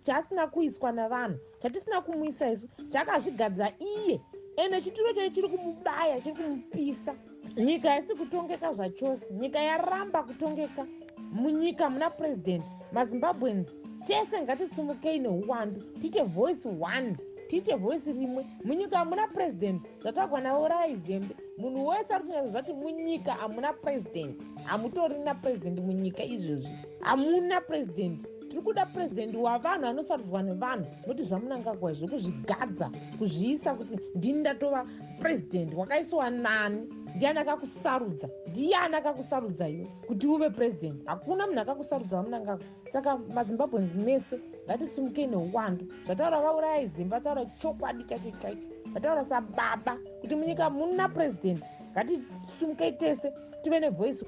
chaasina 0.04 0.46
kuiswa 0.46 0.92
navanhu 0.92 1.38
chatisina 1.58 2.00
kumuisa 2.00 2.50
isu 2.50 2.68
chakazvigadza 2.88 3.72
iye. 3.78 4.20
Ende 4.56 4.80
chituro 4.80 5.12
chacho 5.12 5.30
chiri 5.34 5.48
kumubaya 5.48 6.20
chiri 6.20 6.36
kumupisa. 6.36 7.14
Nyika 7.56 7.98
isi 7.98 8.14
kutongeka 8.14 8.72
zvachose 8.72 9.34
nyika 9.34 9.58
yaramba 9.58 10.22
kutongeka. 10.22 10.86
Munyika 11.32 11.90
muna 11.90 12.10
purezidendi 12.10 12.66
mazimbabwens 12.92 13.66
tese 14.06 14.40
ngatisumukei 14.42 15.18
neuwandu 15.18 15.80
tiite 15.98 16.22
voice 16.22 16.68
one 16.68 17.16
tiite 17.48 17.74
voisi 17.74 18.12
rimwe. 18.12 18.46
Munyika 18.64 18.98
hamuna 18.98 19.26
purezidendi 19.26 19.88
zvatagwa 20.02 20.40
nauraya 20.40 20.96
zembe 20.96 21.34
munhu 21.58 21.86
wese 21.86 22.14
ari 22.14 22.24
kunyatsa 22.24 22.50
zvati 22.50 22.72
munyika 22.72 23.32
hamuna 23.32 23.72
purezidendi 23.72 24.44
hamutorina 24.64 25.34
purezidendi 25.34 25.80
munyika 25.80 26.22
izvozvi. 26.24 26.76
Hamuna 27.00 27.60
purezidendi 27.60 28.24
tiri 28.48 28.62
kuda 28.62 28.86
purezidendi 28.86 29.36
wavanhu 29.36 29.86
anosarudzwa 29.86 30.42
nevanhu 30.42 30.86
noti 31.06 31.22
zvamunangagwa 31.22 31.92
izvo 31.92 32.08
kuzvigadza 32.08 32.90
kuzviisa 33.18 33.74
kuti 33.74 33.96
ndini 34.14 34.40
ndatova 34.40 34.86
purezidendi 35.20 35.76
wakaisiwa 35.76 36.30
nani? 36.30 36.88
Ndiani 37.16 37.38
akakusarudza? 37.38 38.28
Ndiani 38.50 38.94
akakusarudza 38.96 39.68
iwe 39.68 39.86
kuti 40.06 40.26
uve 40.26 40.50
purezidendi 40.50 41.02
hakuna 41.06 41.46
munhu 41.46 41.60
akakusarudza 41.60 42.16
vamunangagwa 42.16 42.66
saka 42.88 43.18
mazimbabwens 43.18 43.94
mese 43.94 44.40
ngatisumukei 44.66 45.26
neuwandu 45.26 45.86
zvataura 46.04 46.40
vaurayai 46.40 46.86
zimba 46.86 47.18
vataura 47.18 47.44
chokwadi 47.44 48.04
chacho 48.04 48.30
chaicho 48.38 48.68
vataura 48.94 49.24
sababa 49.24 49.98
kuti 50.20 50.36
munyika 50.36 50.70
muna 50.70 51.08
purezidendi 51.08 51.62
ngatisumukei 51.92 52.92
tese 52.92 53.32
tive 53.62 53.80
nevhoisi 53.80 54.26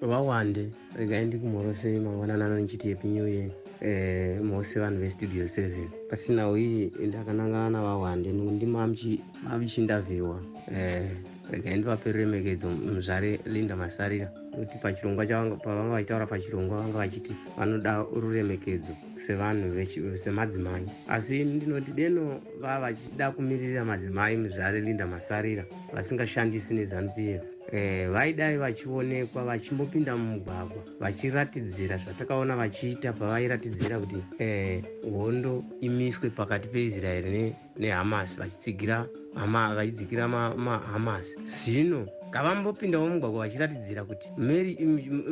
vawande 0.00 0.70
regai 0.96 1.24
ndikumhorosei 1.24 1.98
mangwananano 1.98 2.58
nichiti 2.58 2.90
happy 2.90 3.08
new 3.08 3.28
year 3.28 3.50
eh, 3.80 4.42
mose 4.42 4.80
vanhu 4.80 5.00
vestudio 5.00 5.44
7 5.44 5.88
pasina 6.10 6.58
iyi 6.58 6.92
ndakanangana 7.06 7.70
navawande 7.70 8.32
ndimamchindavhiwa 8.32 10.40
eh, 10.72 11.10
regai 11.50 11.76
ndivape 11.76 12.12
ruremekedzo 12.12 12.68
muzvare 12.68 13.40
linda 13.44 13.76
masarira 13.76 14.30
kuti 14.60 14.78
pachirongwa 14.78 15.26
pavanga 15.64 15.94
vachitaura 15.94 16.26
pachirongwa 16.26 16.80
vanga 16.82 16.98
vachiti 16.98 17.36
vanoda 17.58 18.04
ruremekedzo 18.12 18.94
sevanhu 19.16 19.84
semadzimai. 20.16 20.86
Asi 21.08 21.44
ndinoti 21.44 21.92
deno 21.92 22.40
vava 22.60 22.80
vachida 22.80 23.30
kumiririra 23.30 23.84
madzimai 23.84 24.36
muzvare 24.36 24.80
linda 24.80 25.06
masarira 25.06 25.64
vasingashandisi 25.92 26.74
nezanup 26.74 27.18
f 27.18 27.42
Eh, 27.72 28.08
vaidai 28.10 28.56
vachionekwa 28.58 29.44
vachimbopinda 29.44 30.16
mumugwagwa 30.16 30.82
vachiratidzira 31.00 31.96
zvatakaona 31.96 32.56
vachiita 32.56 33.12
pavairatidzira 33.12 33.98
kuti 34.00 34.18
eh, 34.38 34.82
hondo 35.12 35.64
imiswe 35.80 36.30
pakati 36.30 36.68
peisraeri 36.68 37.54
nehamas 37.78 38.38
vachitsigira 38.38 39.06
vachidzikira 39.76 40.28
mahamas 40.28 41.36
zvino 41.44 42.08
ngavambopindawo 42.30 43.06
mumugwagwa 43.06 43.42
vachiratidzira 43.44 44.04
kuti 44.04 44.30
mary 44.38 44.72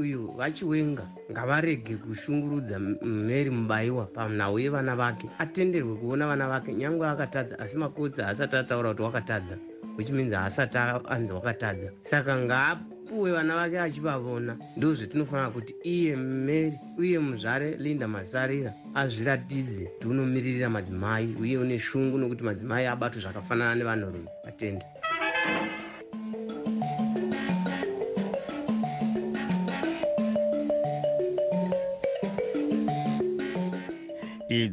uyu 0.01 0.33
vachiwenga 0.37 1.07
ngavarege 1.31 1.97
kushungurudza 1.97 2.79
mary 2.79 3.51
mubayiwa 3.51 4.05
panhau 4.07 4.59
yevana 4.59 4.97
vake. 4.97 5.31
Atenderwe 5.39 5.95
kuona 5.97 6.27
vana 6.27 6.49
vake 6.49 6.75
nyange 6.75 7.07
akatadza 7.07 7.59
asi 7.59 7.77
makotsi 7.77 8.23
haasati 8.23 8.57
ataura 8.57 8.91
kuti 8.91 9.03
wakatadza 9.03 9.59
which 9.97 10.11
means 10.11 10.35
haasati 10.35 10.79
anzi 11.09 11.33
wakatadza. 11.33 11.93
Saka 12.03 12.39
ngaapuwe 12.39 13.33
vana 13.33 13.55
vake 13.57 13.81
achivavona. 13.81 14.57
Ndo 14.77 14.95
zvetinofanira 14.95 15.51
kuti 15.51 15.75
iye 15.83 16.17
mary 16.17 16.79
uye 16.99 17.19
muzvare 17.19 17.77
linda 17.77 18.09
masarira 18.09 18.75
azviratidze. 18.95 19.85
Kuti 19.85 20.09
unomiririra 20.09 20.69
madzimai 20.69 21.37
uye 21.41 21.59
une 21.59 21.79
shungu 21.79 22.19
nokuti 22.19 22.43
madzimai 22.45 22.87
abatwa 22.87 23.23
zvakafanana 23.23 23.75
nevanhurume 23.75 24.29
vatende 24.45 24.85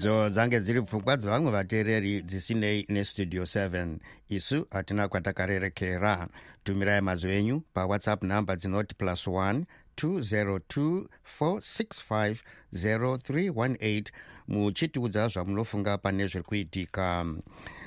idzo 0.05 0.29
dzange 0.29 0.59
dziri 0.61 0.81
pfungwa 0.81 1.17
dzevamwe 1.17 1.51
vateereri 1.51 2.21
dzisinei 2.21 2.85
nestudio 2.89 3.43
7 3.43 3.97
isu 4.29 4.67
hatina 4.71 5.07
kwatakarerekera. 5.07 6.27
Tumirai 6.63 7.01
mazwi 7.01 7.31
enyu 7.35 7.61
pawhatsapp 7.73 8.23
nhamba 8.23 8.55
dzinoti 8.55 8.95
plus 8.95 9.27
1 9.27 9.63
202 9.97 11.07
465 11.39 12.37
0318 12.73 14.11
muchitiudza 14.47 15.27
zvamunofunga 15.27 15.97
pane 15.97 16.27
zviri 16.27 16.43
kuitika 16.43 17.25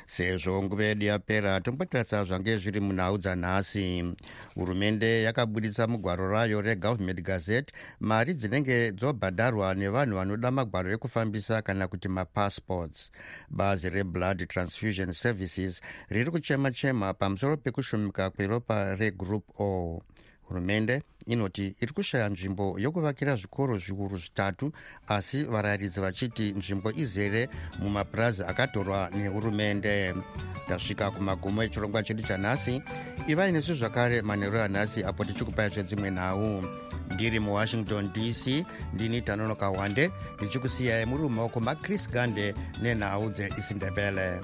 sezvo 0.07 0.63
nguva 0.63 0.85
yedu 0.85 1.07
yapera 1.07 1.61
tombotarisa 1.61 2.25
zvange 2.25 2.59
zviri 2.59 2.81
munhau 2.81 3.19
dzanhasi. 3.19 4.15
Hurumende 4.55 5.23
yakabudisa 5.23 5.87
mugwaro 5.87 6.31
rayo 6.31 6.63
regovernment 6.63 7.23
gazette. 7.23 7.73
Mari 8.01 8.35
dzinenge 8.35 8.93
dzobhadharwa 8.93 9.75
nevanhu 9.75 10.17
vanoda 10.17 10.51
magwaro 10.51 10.93
ekufambisa 10.93 11.63
kana 11.63 11.89
kuti 11.89 12.09
mapassports. 12.09 13.11
Bazi 13.51 13.91
reblood 13.91 14.49
transfusion 14.49 15.13
services 15.13 15.81
riri 16.09 16.31
kuchema 16.31 16.71
chema 16.71 17.15
pamusoro 17.15 17.57
pekushumika 17.57 18.31
kweropa 18.31 18.95
regroup 18.95 19.45
o 19.61 20.03
hurumende 20.49 21.03
inoti 21.27 21.75
iri 21.81 21.93
kushaya 21.93 22.29
nzvimbo 22.29 22.77
yokuvakira 22.79 23.37
zvikoro 23.37 23.79
zvikuru 23.79 24.19
zvitatu 24.19 24.73
asi 25.07 25.45
varayiridzi 25.45 26.01
vachiti 26.01 26.53
nzvimbo 26.53 26.91
izere 26.91 27.49
mumapurazi 27.79 28.43
akatorwa 28.43 29.11
nehurumende. 29.11 30.15
Tasvika 30.69 31.11
kumagumo 31.11 31.63
echirongwa 31.63 32.03
chedu 32.03 32.23
chanhasi 32.23 32.83
ivai 33.27 33.53
nesu 33.53 33.75
zvakare 33.75 34.23
manheru 34.23 34.61
anhasi 34.61 35.05
apo 35.05 35.25
tichikupai 35.25 35.71
zvedzimwe 35.71 36.11
nhau. 36.11 36.65
Ndiri 37.15 37.41
muwashington 37.41 38.13
dc 38.13 38.67
ndini 38.95 39.23
tanonoka 39.23 39.71
wande 39.71 40.11
ndichikusiyai 40.39 41.07
muri 41.07 41.23
mumaoko 41.23 41.61
machris 41.61 42.11
gande 42.11 42.55
nenhau 42.83 43.31
dzeisindebele 43.31 44.41